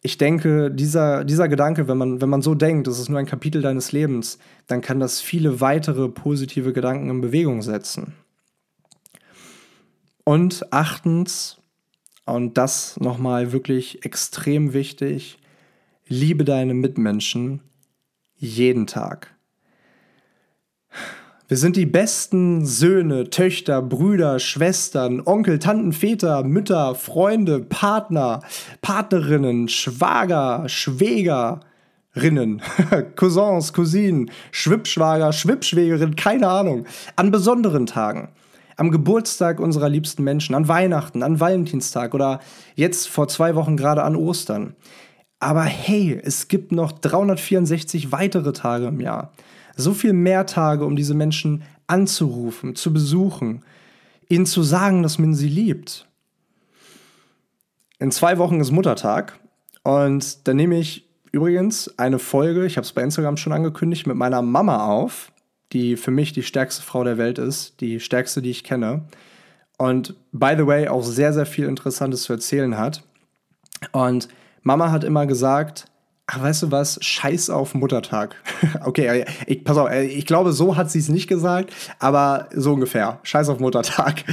ich 0.00 0.18
denke, 0.18 0.68
dieser, 0.68 1.22
dieser 1.22 1.46
Gedanke, 1.46 1.86
wenn 1.86 1.96
man, 1.96 2.20
wenn 2.20 2.28
man 2.28 2.42
so 2.42 2.56
denkt, 2.56 2.88
das 2.88 2.98
ist 2.98 3.08
nur 3.08 3.20
ein 3.20 3.26
Kapitel 3.26 3.62
deines 3.62 3.92
Lebens, 3.92 4.40
dann 4.66 4.80
kann 4.80 4.98
das 4.98 5.20
viele 5.20 5.60
weitere 5.60 6.08
positive 6.08 6.72
Gedanken 6.72 7.10
in 7.10 7.20
Bewegung 7.20 7.62
setzen. 7.62 8.12
Und 10.24 10.72
achtens, 10.72 11.58
und 12.24 12.58
das 12.58 12.98
nochmal 12.98 13.52
wirklich 13.52 14.04
extrem 14.04 14.72
wichtig, 14.72 15.38
liebe 16.08 16.44
deine 16.44 16.74
Mitmenschen 16.74 17.60
jeden 18.34 18.88
Tag. 18.88 19.32
Wir 21.52 21.58
sind 21.58 21.76
die 21.76 21.84
besten 21.84 22.64
Söhne, 22.64 23.28
Töchter, 23.28 23.82
Brüder, 23.82 24.38
Schwestern, 24.38 25.20
Onkel, 25.20 25.58
Tanten, 25.58 25.92
Väter, 25.92 26.44
Mütter, 26.44 26.94
Freunde, 26.94 27.60
Partner, 27.60 28.40
Partnerinnen, 28.80 29.68
Schwager, 29.68 30.66
Schwägerinnen, 30.66 31.60
Cousins, 33.16 33.74
Cousinen, 33.74 34.30
Schwippschwager, 34.50 35.34
Schwippschwägerin, 35.34 36.16
keine 36.16 36.48
Ahnung. 36.48 36.86
An 37.16 37.30
besonderen 37.30 37.84
Tagen. 37.84 38.30
Am 38.78 38.90
Geburtstag 38.90 39.60
unserer 39.60 39.90
liebsten 39.90 40.24
Menschen, 40.24 40.54
an 40.54 40.68
Weihnachten, 40.68 41.22
an 41.22 41.38
Valentinstag 41.38 42.14
oder 42.14 42.40
jetzt 42.76 43.08
vor 43.08 43.28
zwei 43.28 43.54
Wochen 43.56 43.76
gerade 43.76 44.04
an 44.04 44.16
Ostern. 44.16 44.74
Aber 45.38 45.64
hey, 45.64 46.18
es 46.24 46.48
gibt 46.48 46.72
noch 46.72 46.92
364 46.92 48.10
weitere 48.10 48.54
Tage 48.54 48.86
im 48.86 49.00
Jahr 49.00 49.32
so 49.76 49.94
viel 49.94 50.12
mehr 50.12 50.46
Tage, 50.46 50.84
um 50.84 50.96
diese 50.96 51.14
Menschen 51.14 51.62
anzurufen, 51.86 52.74
zu 52.74 52.92
besuchen, 52.92 53.64
ihnen 54.28 54.46
zu 54.46 54.62
sagen, 54.62 55.02
dass 55.02 55.18
man 55.18 55.34
sie 55.34 55.48
liebt. 55.48 56.06
In 57.98 58.10
zwei 58.10 58.38
Wochen 58.38 58.60
ist 58.60 58.70
Muttertag 58.70 59.38
und 59.82 60.46
dann 60.48 60.56
nehme 60.56 60.78
ich 60.78 61.08
übrigens 61.32 61.98
eine 61.98 62.18
Folge, 62.18 62.66
ich 62.66 62.76
habe 62.76 62.84
es 62.84 62.92
bei 62.92 63.02
Instagram 63.02 63.36
schon 63.36 63.52
angekündigt, 63.52 64.06
mit 64.06 64.16
meiner 64.16 64.42
Mama 64.42 64.86
auf, 64.86 65.32
die 65.72 65.96
für 65.96 66.10
mich 66.10 66.32
die 66.32 66.42
stärkste 66.42 66.82
Frau 66.82 67.04
der 67.04 67.18
Welt 67.18 67.38
ist, 67.38 67.80
die 67.80 68.00
stärkste, 68.00 68.42
die 68.42 68.50
ich 68.50 68.64
kenne. 68.64 69.04
Und 69.78 70.14
by 70.32 70.54
the 70.56 70.66
way, 70.66 70.88
auch 70.88 71.02
sehr, 71.02 71.32
sehr 71.32 71.46
viel 71.46 71.66
Interessantes 71.66 72.24
zu 72.24 72.32
erzählen 72.32 72.76
hat. 72.76 73.02
Und 73.90 74.28
Mama 74.62 74.90
hat 74.90 75.04
immer 75.04 75.26
gesagt, 75.26 75.86
ach, 76.32 76.42
weißt 76.42 76.64
du 76.64 76.70
was, 76.70 76.98
scheiß 77.02 77.50
auf 77.50 77.74
Muttertag. 77.74 78.36
okay, 78.84 79.24
ich, 79.46 79.64
pass 79.64 79.76
auf, 79.76 79.90
ich 79.92 80.26
glaube, 80.26 80.52
so 80.52 80.76
hat 80.76 80.90
sie 80.90 80.98
es 80.98 81.08
nicht 81.08 81.28
gesagt, 81.28 81.72
aber 81.98 82.48
so 82.54 82.72
ungefähr. 82.72 83.20
Scheiß 83.22 83.48
auf 83.48 83.60
Muttertag. 83.60 84.24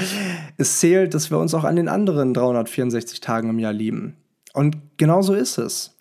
Es 0.58 0.80
zählt, 0.80 1.14
dass 1.14 1.30
wir 1.30 1.38
uns 1.38 1.54
auch 1.54 1.66
an 1.66 1.76
den 1.76 1.90
anderen 1.90 2.34
364 2.34 3.20
Tagen 3.20 3.50
im 3.50 3.60
Jahr 3.60 3.74
lieben. 3.74 4.16
Und 4.54 4.78
genau 4.98 5.22
so 5.22 5.34
ist 5.34 5.58
es. 5.58 5.96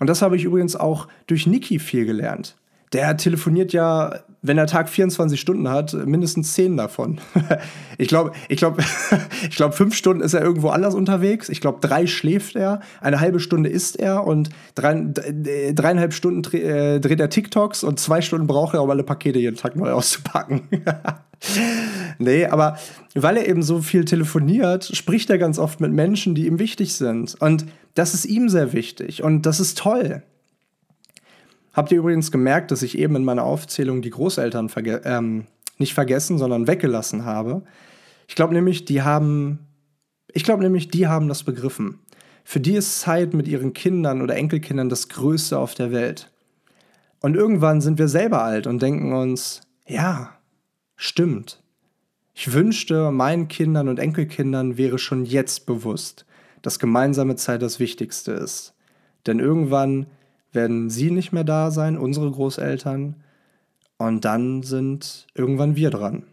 Und 0.00 0.08
das 0.08 0.22
habe 0.22 0.36
ich 0.36 0.44
übrigens 0.44 0.76
auch 0.76 1.08
durch 1.26 1.46
Niki 1.46 1.78
viel 1.78 2.04
gelernt. 2.04 2.56
Der 2.94 3.16
telefoniert 3.16 3.72
ja 3.74 4.24
wenn 4.44 4.58
der 4.58 4.66
Tag 4.66 4.90
24 4.90 5.40
Stunden 5.40 5.70
hat, 5.70 5.94
mindestens 5.94 6.52
10 6.52 6.76
davon. 6.76 7.18
ich 7.98 8.08
glaube, 8.08 8.32
ich 8.48 8.58
glaube, 8.58 8.84
ich 9.48 9.56
glaube, 9.56 9.74
fünf 9.74 9.96
Stunden 9.96 10.22
ist 10.22 10.34
er 10.34 10.42
irgendwo 10.42 10.68
anders 10.68 10.94
unterwegs. 10.94 11.48
Ich 11.48 11.62
glaube, 11.62 11.78
drei 11.80 12.06
schläft 12.06 12.54
er, 12.54 12.80
eine 13.00 13.20
halbe 13.20 13.40
Stunde 13.40 13.70
isst 13.70 13.98
er 13.98 14.26
und 14.26 14.50
drei, 14.74 15.02
dreieinhalb 15.02 16.12
Stunden 16.12 16.44
äh, 16.54 17.00
dreht 17.00 17.20
er 17.20 17.30
TikToks 17.30 17.84
und 17.84 17.98
zwei 17.98 18.20
Stunden 18.20 18.46
braucht 18.46 18.74
er, 18.74 18.82
um 18.82 18.90
alle 18.90 19.02
Pakete 19.02 19.38
jeden 19.38 19.56
Tag 19.56 19.76
neu 19.76 19.92
auszupacken. 19.92 20.68
nee, 22.18 22.44
aber 22.44 22.76
weil 23.14 23.38
er 23.38 23.48
eben 23.48 23.62
so 23.62 23.80
viel 23.80 24.04
telefoniert, 24.04 24.84
spricht 24.94 25.30
er 25.30 25.38
ganz 25.38 25.58
oft 25.58 25.80
mit 25.80 25.90
Menschen, 25.90 26.34
die 26.34 26.46
ihm 26.46 26.58
wichtig 26.58 26.96
sind. 26.96 27.34
Und 27.40 27.64
das 27.94 28.12
ist 28.12 28.26
ihm 28.26 28.50
sehr 28.50 28.74
wichtig 28.74 29.22
und 29.22 29.46
das 29.46 29.58
ist 29.58 29.78
toll. 29.78 30.22
Habt 31.74 31.90
ihr 31.90 31.98
übrigens 31.98 32.30
gemerkt, 32.30 32.70
dass 32.70 32.82
ich 32.82 32.96
eben 32.96 33.16
in 33.16 33.24
meiner 33.24 33.44
Aufzählung 33.44 34.00
die 34.00 34.10
Großeltern 34.10 34.68
verge 34.68 35.02
ähm, 35.04 35.46
nicht 35.76 35.92
vergessen, 35.92 36.38
sondern 36.38 36.68
weggelassen 36.68 37.24
habe? 37.24 37.64
Ich 38.28 38.36
glaube 38.36 38.54
nämlich, 38.54 38.84
die 38.84 39.02
haben, 39.02 39.58
ich 40.32 40.44
glaube 40.44 40.62
nämlich, 40.62 40.88
die 40.88 41.08
haben 41.08 41.28
das 41.28 41.42
begriffen. 41.42 41.98
Für 42.44 42.60
die 42.60 42.74
ist 42.74 43.00
Zeit 43.00 43.34
mit 43.34 43.48
ihren 43.48 43.72
Kindern 43.72 44.22
oder 44.22 44.36
Enkelkindern 44.36 44.88
das 44.88 45.08
Größte 45.08 45.58
auf 45.58 45.74
der 45.74 45.90
Welt. 45.90 46.30
Und 47.20 47.34
irgendwann 47.34 47.80
sind 47.80 47.98
wir 47.98 48.06
selber 48.06 48.42
alt 48.44 48.66
und 48.66 48.80
denken 48.80 49.12
uns, 49.12 49.62
ja, 49.86 50.36
stimmt. 50.94 51.62
Ich 52.34 52.52
wünschte, 52.52 53.10
meinen 53.10 53.48
Kindern 53.48 53.88
und 53.88 53.98
Enkelkindern 53.98 54.76
wäre 54.76 54.98
schon 54.98 55.24
jetzt 55.24 55.66
bewusst, 55.66 56.26
dass 56.62 56.78
gemeinsame 56.78 57.36
Zeit 57.36 57.62
das 57.62 57.80
Wichtigste 57.80 58.32
ist. 58.32 58.74
Denn 59.26 59.40
irgendwann 59.40 60.06
werden 60.54 60.90
sie 60.90 61.10
nicht 61.10 61.32
mehr 61.32 61.44
da 61.44 61.70
sein, 61.70 61.98
unsere 61.98 62.30
Großeltern. 62.30 63.16
Und 63.98 64.24
dann 64.24 64.62
sind 64.62 65.26
irgendwann 65.34 65.76
wir 65.76 65.90
dran. 65.90 66.24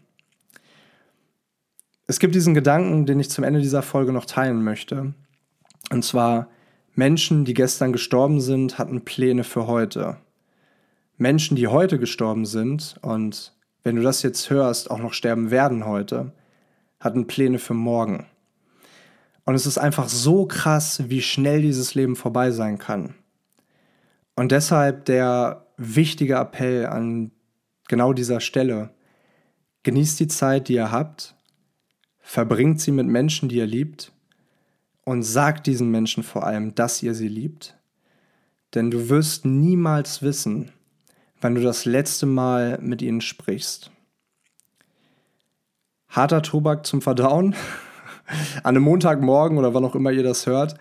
Es 2.06 2.18
gibt 2.18 2.34
diesen 2.34 2.54
Gedanken, 2.54 3.06
den 3.06 3.20
ich 3.20 3.30
zum 3.30 3.44
Ende 3.44 3.60
dieser 3.60 3.82
Folge 3.82 4.12
noch 4.12 4.26
teilen 4.26 4.62
möchte. 4.62 5.14
Und 5.90 6.04
zwar, 6.04 6.48
Menschen, 6.94 7.44
die 7.44 7.54
gestern 7.54 7.92
gestorben 7.92 8.40
sind, 8.40 8.78
hatten 8.78 9.04
Pläne 9.04 9.44
für 9.44 9.66
heute. 9.66 10.18
Menschen, 11.16 11.56
die 11.56 11.68
heute 11.68 11.98
gestorben 11.98 12.44
sind 12.44 12.96
und 13.02 13.54
wenn 13.82 13.96
du 13.96 14.02
das 14.02 14.22
jetzt 14.22 14.50
hörst, 14.50 14.90
auch 14.90 14.98
noch 14.98 15.12
sterben 15.12 15.50
werden 15.50 15.86
heute, 15.86 16.32
hatten 17.00 17.26
Pläne 17.26 17.58
für 17.58 17.74
morgen. 17.74 18.26
Und 19.44 19.54
es 19.54 19.66
ist 19.66 19.78
einfach 19.78 20.08
so 20.08 20.46
krass, 20.46 21.02
wie 21.08 21.22
schnell 21.22 21.62
dieses 21.62 21.94
Leben 21.94 22.14
vorbei 22.14 22.50
sein 22.50 22.78
kann. 22.78 23.14
Und 24.42 24.50
deshalb 24.50 25.04
der 25.04 25.68
wichtige 25.76 26.34
Appell 26.34 26.86
an 26.86 27.30
genau 27.86 28.12
dieser 28.12 28.40
Stelle. 28.40 28.90
Genießt 29.84 30.18
die 30.18 30.26
Zeit, 30.26 30.66
die 30.66 30.74
ihr 30.74 30.90
habt, 30.90 31.36
verbringt 32.18 32.80
sie 32.80 32.90
mit 32.90 33.06
Menschen, 33.06 33.48
die 33.48 33.58
ihr 33.58 33.66
liebt 33.66 34.10
und 35.04 35.22
sagt 35.22 35.68
diesen 35.68 35.92
Menschen 35.92 36.24
vor 36.24 36.44
allem, 36.44 36.74
dass 36.74 37.04
ihr 37.04 37.14
sie 37.14 37.28
liebt. 37.28 37.78
Denn 38.74 38.90
du 38.90 39.08
wirst 39.08 39.44
niemals 39.44 40.22
wissen, 40.22 40.72
wann 41.40 41.54
du 41.54 41.60
das 41.60 41.84
letzte 41.84 42.26
Mal 42.26 42.80
mit 42.82 43.00
ihnen 43.00 43.20
sprichst. 43.20 43.92
Harter 46.08 46.42
Tobak 46.42 46.84
zum 46.84 47.00
Verdauen 47.00 47.54
an 48.64 48.74
einem 48.74 48.82
Montagmorgen 48.82 49.56
oder 49.56 49.72
wann 49.72 49.84
auch 49.84 49.94
immer 49.94 50.10
ihr 50.10 50.24
das 50.24 50.46
hört. 50.46 50.74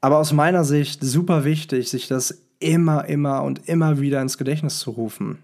Aber 0.00 0.18
aus 0.18 0.32
meiner 0.32 0.64
Sicht 0.64 1.04
super 1.04 1.44
wichtig, 1.44 1.88
sich 1.88 2.08
das 2.08 2.49
immer, 2.60 3.06
immer 3.06 3.42
und 3.42 3.68
immer 3.68 4.00
wieder 4.00 4.22
ins 4.22 4.38
Gedächtnis 4.38 4.78
zu 4.78 4.90
rufen. 4.92 5.38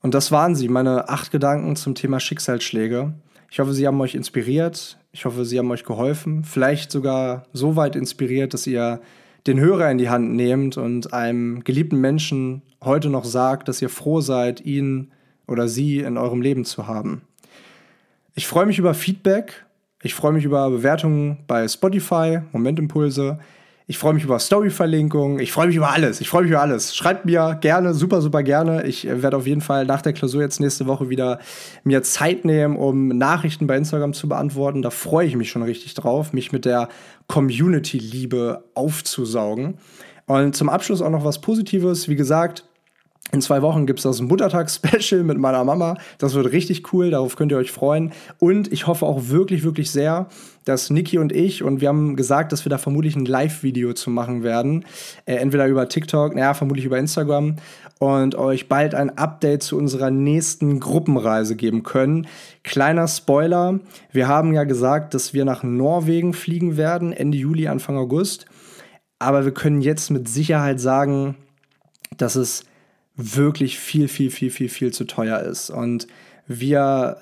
Und 0.00 0.14
das 0.14 0.32
waren 0.32 0.54
sie, 0.54 0.68
meine 0.68 1.08
acht 1.08 1.30
Gedanken 1.30 1.76
zum 1.76 1.94
Thema 1.94 2.20
Schicksalsschläge. 2.20 3.12
Ich 3.50 3.60
hoffe, 3.60 3.72
sie 3.72 3.86
haben 3.86 4.00
euch 4.00 4.14
inspiriert. 4.14 4.98
Ich 5.12 5.24
hoffe, 5.24 5.44
sie 5.44 5.58
haben 5.58 5.70
euch 5.70 5.84
geholfen. 5.84 6.44
Vielleicht 6.44 6.90
sogar 6.90 7.44
so 7.52 7.76
weit 7.76 7.96
inspiriert, 7.96 8.54
dass 8.54 8.66
ihr 8.66 9.00
den 9.46 9.58
Hörer 9.58 9.90
in 9.90 9.98
die 9.98 10.10
Hand 10.10 10.32
nehmt 10.32 10.76
und 10.76 11.12
einem 11.12 11.64
geliebten 11.64 12.00
Menschen 12.00 12.62
heute 12.82 13.08
noch 13.08 13.24
sagt, 13.24 13.68
dass 13.68 13.80
ihr 13.82 13.88
froh 13.88 14.20
seid, 14.20 14.60
ihn 14.60 15.10
oder 15.46 15.68
sie 15.68 16.00
in 16.00 16.18
eurem 16.18 16.42
Leben 16.42 16.64
zu 16.64 16.86
haben. 16.86 17.22
Ich 18.34 18.46
freue 18.46 18.66
mich 18.66 18.78
über 18.78 18.94
Feedback. 18.94 19.64
Ich 20.02 20.14
freue 20.14 20.32
mich 20.32 20.44
über 20.44 20.70
Bewertungen 20.70 21.38
bei 21.46 21.66
Spotify, 21.66 22.40
Momentimpulse. 22.52 23.38
Ich 23.90 23.96
freue 23.96 24.12
mich 24.12 24.22
über 24.22 24.38
Story-Verlinkungen. 24.38 25.38
Ich 25.38 25.50
freue 25.50 25.68
mich 25.68 25.76
über 25.76 25.90
alles. 25.90 26.20
Ich 26.20 26.28
freue 26.28 26.42
mich 26.42 26.50
über 26.50 26.60
alles. 26.60 26.94
Schreibt 26.94 27.24
mir 27.24 27.56
gerne, 27.58 27.94
super, 27.94 28.20
super 28.20 28.42
gerne. 28.42 28.86
Ich 28.86 29.06
äh, 29.06 29.22
werde 29.22 29.38
auf 29.38 29.46
jeden 29.46 29.62
Fall 29.62 29.86
nach 29.86 30.02
der 30.02 30.12
Klausur 30.12 30.42
jetzt 30.42 30.60
nächste 30.60 30.86
Woche 30.86 31.08
wieder 31.08 31.38
mir 31.84 32.02
Zeit 32.02 32.44
nehmen, 32.44 32.76
um 32.76 33.08
Nachrichten 33.08 33.66
bei 33.66 33.78
Instagram 33.78 34.12
zu 34.12 34.28
beantworten. 34.28 34.82
Da 34.82 34.90
freue 34.90 35.26
ich 35.26 35.36
mich 35.36 35.48
schon 35.48 35.62
richtig 35.62 35.94
drauf, 35.94 36.34
mich 36.34 36.52
mit 36.52 36.66
der 36.66 36.90
Community-Liebe 37.28 38.62
aufzusaugen. 38.74 39.78
Und 40.26 40.54
zum 40.54 40.68
Abschluss 40.68 41.00
auch 41.00 41.08
noch 41.08 41.24
was 41.24 41.40
Positives. 41.40 42.08
Wie 42.10 42.16
gesagt, 42.16 42.67
in 43.30 43.42
zwei 43.42 43.60
Wochen 43.60 43.86
gibt 43.86 43.98
es 43.98 44.04
das 44.04 44.22
Muttertags-Special 44.22 45.22
mit 45.22 45.36
meiner 45.38 45.62
Mama. 45.62 45.98
Das 46.16 46.32
wird 46.32 46.50
richtig 46.52 46.92
cool, 46.92 47.10
darauf 47.10 47.36
könnt 47.36 47.52
ihr 47.52 47.58
euch 47.58 47.70
freuen. 47.70 48.12
Und 48.38 48.72
ich 48.72 48.86
hoffe 48.86 49.04
auch 49.04 49.28
wirklich, 49.28 49.64
wirklich 49.64 49.90
sehr, 49.90 50.28
dass 50.64 50.88
Niki 50.88 51.18
und 51.18 51.32
ich, 51.32 51.62
und 51.62 51.82
wir 51.82 51.88
haben 51.88 52.16
gesagt, 52.16 52.52
dass 52.52 52.64
wir 52.64 52.70
da 52.70 52.78
vermutlich 52.78 53.16
ein 53.16 53.26
Live-Video 53.26 53.92
zu 53.92 54.08
machen 54.08 54.42
werden. 54.42 54.86
Äh, 55.26 55.34
entweder 55.36 55.66
über 55.66 55.88
TikTok, 55.88 56.34
naja, 56.34 56.54
vermutlich 56.54 56.86
über 56.86 56.98
Instagram. 56.98 57.56
Und 57.98 58.34
euch 58.36 58.68
bald 58.68 58.94
ein 58.94 59.18
Update 59.18 59.62
zu 59.62 59.76
unserer 59.76 60.10
nächsten 60.10 60.80
Gruppenreise 60.80 61.54
geben 61.54 61.82
können. 61.82 62.28
Kleiner 62.64 63.08
Spoiler, 63.08 63.80
wir 64.10 64.28
haben 64.28 64.54
ja 64.54 64.64
gesagt, 64.64 65.12
dass 65.12 65.34
wir 65.34 65.44
nach 65.44 65.62
Norwegen 65.62 66.32
fliegen 66.32 66.76
werden, 66.78 67.12
Ende 67.12 67.36
Juli, 67.36 67.68
Anfang 67.68 67.98
August. 67.98 68.46
Aber 69.18 69.44
wir 69.44 69.52
können 69.52 69.82
jetzt 69.82 70.10
mit 70.10 70.28
Sicherheit 70.28 70.80
sagen, 70.80 71.34
dass 72.16 72.36
es 72.36 72.64
wirklich 73.18 73.78
viel, 73.78 74.08
viel, 74.08 74.30
viel, 74.30 74.50
viel, 74.50 74.68
viel 74.68 74.92
zu 74.92 75.04
teuer 75.04 75.40
ist. 75.40 75.70
Und 75.70 76.06
wir, 76.46 77.18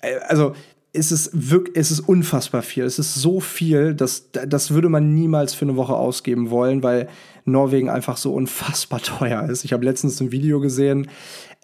äh, 0.00 0.16
also 0.28 0.54
es 0.94 1.10
ist 1.10 1.30
wirklich, 1.32 1.76
es 1.76 1.90
ist 1.90 2.00
unfassbar 2.00 2.62
viel. 2.62 2.84
Es 2.84 2.98
ist 2.98 3.14
so 3.14 3.40
viel, 3.40 3.94
dass 3.94 4.30
das 4.30 4.70
würde 4.70 4.88
man 4.88 5.14
niemals 5.14 5.54
für 5.54 5.64
eine 5.64 5.76
Woche 5.76 5.94
ausgeben 5.94 6.50
wollen, 6.50 6.82
weil 6.82 7.08
Norwegen 7.44 7.88
einfach 7.88 8.16
so 8.16 8.32
unfassbar 8.32 9.00
teuer 9.02 9.48
ist. 9.48 9.64
Ich 9.64 9.72
habe 9.72 9.84
letztens 9.84 10.20
ein 10.20 10.32
Video 10.32 10.60
gesehen, 10.60 11.08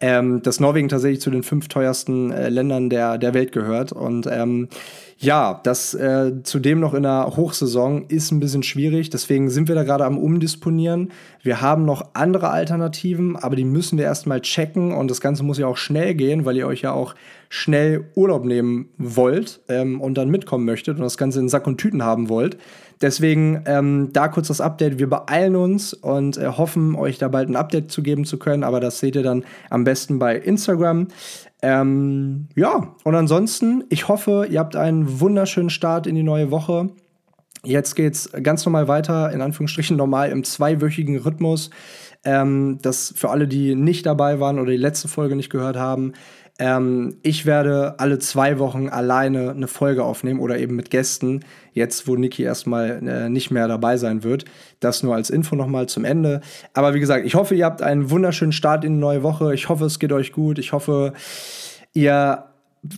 ähm, 0.00 0.42
dass 0.42 0.60
Norwegen 0.60 0.88
tatsächlich 0.88 1.20
zu 1.20 1.30
den 1.30 1.42
fünf 1.42 1.68
teuersten 1.68 2.30
äh, 2.30 2.48
Ländern 2.48 2.88
der, 2.88 3.18
der 3.18 3.34
Welt 3.34 3.50
gehört. 3.50 3.90
Und 3.90 4.28
ähm, 4.30 4.68
ja, 5.18 5.60
das 5.64 5.94
äh, 5.94 6.44
zudem 6.44 6.78
noch 6.78 6.94
in 6.94 7.02
der 7.02 7.32
Hochsaison 7.36 8.06
ist 8.06 8.30
ein 8.30 8.38
bisschen 8.38 8.62
schwierig. 8.62 9.10
Deswegen 9.10 9.50
sind 9.50 9.66
wir 9.66 9.74
da 9.74 9.82
gerade 9.82 10.04
am 10.04 10.16
Umdisponieren. 10.16 11.10
Wir 11.42 11.60
haben 11.60 11.84
noch 11.84 12.10
andere 12.14 12.50
Alternativen, 12.50 13.34
aber 13.34 13.56
die 13.56 13.64
müssen 13.64 13.98
wir 13.98 14.04
erstmal 14.04 14.40
checken. 14.40 14.92
Und 14.92 15.10
das 15.10 15.20
Ganze 15.20 15.42
muss 15.42 15.58
ja 15.58 15.66
auch 15.66 15.76
schnell 15.76 16.14
gehen, 16.14 16.44
weil 16.44 16.56
ihr 16.56 16.68
euch 16.68 16.82
ja 16.82 16.92
auch 16.92 17.16
schnell 17.48 18.04
Urlaub 18.14 18.44
nehmen 18.44 18.90
wollt 18.98 19.60
ähm, 19.68 20.00
und 20.00 20.14
dann 20.14 20.30
mitkommen 20.30 20.64
möchtet 20.64 20.98
und 20.98 21.02
das 21.02 21.18
Ganze 21.18 21.40
in 21.40 21.48
Sack 21.48 21.66
und 21.66 21.78
Tüten 21.78 22.04
haben 22.04 22.28
wollt. 22.28 22.56
Deswegen 23.00 23.62
ähm, 23.66 24.10
da 24.12 24.28
kurz 24.28 24.48
das 24.48 24.60
Update. 24.60 24.98
Wir 24.98 25.08
beeilen 25.08 25.56
uns 25.56 25.94
und 25.94 26.36
äh, 26.36 26.46
hoffen, 26.46 26.96
euch 26.96 27.18
da 27.18 27.28
bald 27.28 27.48
ein 27.48 27.56
Update 27.56 27.92
zu 27.92 28.02
geben 28.02 28.24
zu 28.24 28.38
können. 28.38 28.64
Aber 28.64 28.80
das 28.80 28.98
seht 28.98 29.14
ihr 29.14 29.22
dann 29.22 29.44
am 29.70 29.84
besten 29.84 30.18
bei 30.18 30.36
Instagram. 30.36 31.08
Ähm, 31.62 32.48
ja, 32.54 32.94
und 33.04 33.14
ansonsten, 33.14 33.84
ich 33.88 34.08
hoffe, 34.08 34.46
ihr 34.50 34.58
habt 34.58 34.76
einen 34.76 35.20
wunderschönen 35.20 35.70
Start 35.70 36.06
in 36.06 36.14
die 36.14 36.22
neue 36.22 36.50
Woche. 36.50 36.90
Jetzt 37.64 37.96
geht's 37.96 38.30
ganz 38.42 38.64
normal 38.64 38.86
weiter, 38.88 39.32
in 39.32 39.42
Anführungsstrichen 39.42 39.96
normal 39.96 40.30
im 40.30 40.44
zweiwöchigen 40.44 41.18
Rhythmus. 41.18 41.70
Ähm, 42.24 42.78
das 42.82 43.12
für 43.16 43.30
alle, 43.30 43.46
die 43.48 43.74
nicht 43.74 44.06
dabei 44.06 44.40
waren 44.40 44.58
oder 44.58 44.70
die 44.70 44.76
letzte 44.76 45.08
Folge 45.08 45.36
nicht 45.36 45.50
gehört 45.50 45.76
haben. 45.76 46.12
Ähm, 46.58 47.16
ich 47.22 47.46
werde 47.46 47.94
alle 47.98 48.18
zwei 48.18 48.58
Wochen 48.58 48.88
alleine 48.88 49.50
eine 49.50 49.68
Folge 49.68 50.02
aufnehmen 50.02 50.40
oder 50.40 50.58
eben 50.58 50.74
mit 50.74 50.90
Gästen. 50.90 51.44
Jetzt, 51.72 52.08
wo 52.08 52.16
Niki 52.16 52.42
erstmal 52.42 53.06
äh, 53.06 53.28
nicht 53.28 53.50
mehr 53.50 53.68
dabei 53.68 53.96
sein 53.96 54.24
wird. 54.24 54.44
Das 54.80 55.02
nur 55.02 55.14
als 55.14 55.30
Info 55.30 55.54
nochmal 55.54 55.88
zum 55.88 56.04
Ende. 56.04 56.40
Aber 56.74 56.94
wie 56.94 57.00
gesagt, 57.00 57.24
ich 57.24 57.36
hoffe, 57.36 57.54
ihr 57.54 57.64
habt 57.64 57.82
einen 57.82 58.10
wunderschönen 58.10 58.52
Start 58.52 58.84
in 58.84 58.94
die 58.94 59.00
neue 59.00 59.22
Woche. 59.22 59.54
Ich 59.54 59.68
hoffe, 59.68 59.84
es 59.84 60.00
geht 60.00 60.12
euch 60.12 60.32
gut. 60.32 60.58
Ich 60.58 60.72
hoffe, 60.72 61.12
ihr 61.94 62.44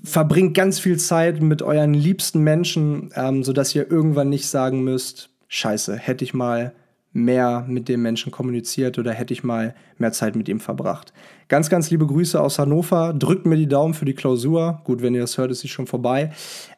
verbringt 0.04 0.54
ganz 0.54 0.78
viel 0.78 0.98
Zeit 0.98 1.42
mit 1.42 1.62
euren 1.62 1.94
liebsten 1.94 2.40
Menschen, 2.40 3.10
ähm, 3.14 3.42
sodass 3.42 3.74
ihr 3.74 3.90
irgendwann 3.90 4.30
nicht 4.30 4.46
sagen 4.46 4.82
müsst, 4.84 5.30
scheiße, 5.48 5.96
hätte 5.96 6.24
ich 6.24 6.32
mal 6.32 6.72
mehr 7.12 7.64
mit 7.66 7.88
dem 7.88 8.02
Menschen 8.02 8.30
kommuniziert 8.30 8.98
oder 8.98 9.12
hätte 9.12 9.32
ich 9.32 9.42
mal 9.42 9.74
mehr 9.98 10.12
Zeit 10.12 10.36
mit 10.36 10.48
ihm 10.48 10.60
verbracht. 10.60 11.12
Ganz, 11.48 11.68
ganz 11.68 11.90
liebe 11.90 12.06
Grüße 12.06 12.40
aus 12.40 12.58
Hannover. 12.58 13.12
Drückt 13.12 13.46
mir 13.46 13.56
die 13.56 13.66
Daumen 13.66 13.94
für 13.94 14.04
die 14.04 14.14
Klausur. 14.14 14.80
Gut, 14.84 15.02
wenn 15.02 15.14
ihr 15.14 15.20
das 15.20 15.36
hört, 15.36 15.50
ist 15.50 15.60
sie 15.60 15.68
schon 15.68 15.86
vorbei 15.86 16.30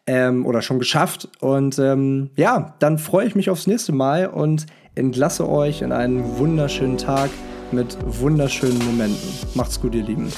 ähm, 0.07 0.47
oder 0.47 0.63
schon 0.63 0.79
geschafft. 0.79 1.29
Und 1.41 1.79
ähm, 1.79 2.31
ja, 2.37 2.75
dann 2.79 2.99
freue 2.99 3.27
ich 3.27 3.35
mich 3.35 3.51
aufs 3.51 3.67
nächste 3.67 3.93
Mal 3.93 4.27
und 4.29 4.67
entlasse 4.95 5.49
euch 5.49 5.83
in 5.83 5.93
einen 5.93 6.39
wunderschönen 6.39 6.97
Tag 6.97 7.31
mit 7.71 7.97
wunderschönen 8.07 8.79
Momenten. 8.85 9.29
Macht's 9.55 9.81
gut, 9.81 9.95
ihr 9.95 10.05
Lieben. 10.05 10.31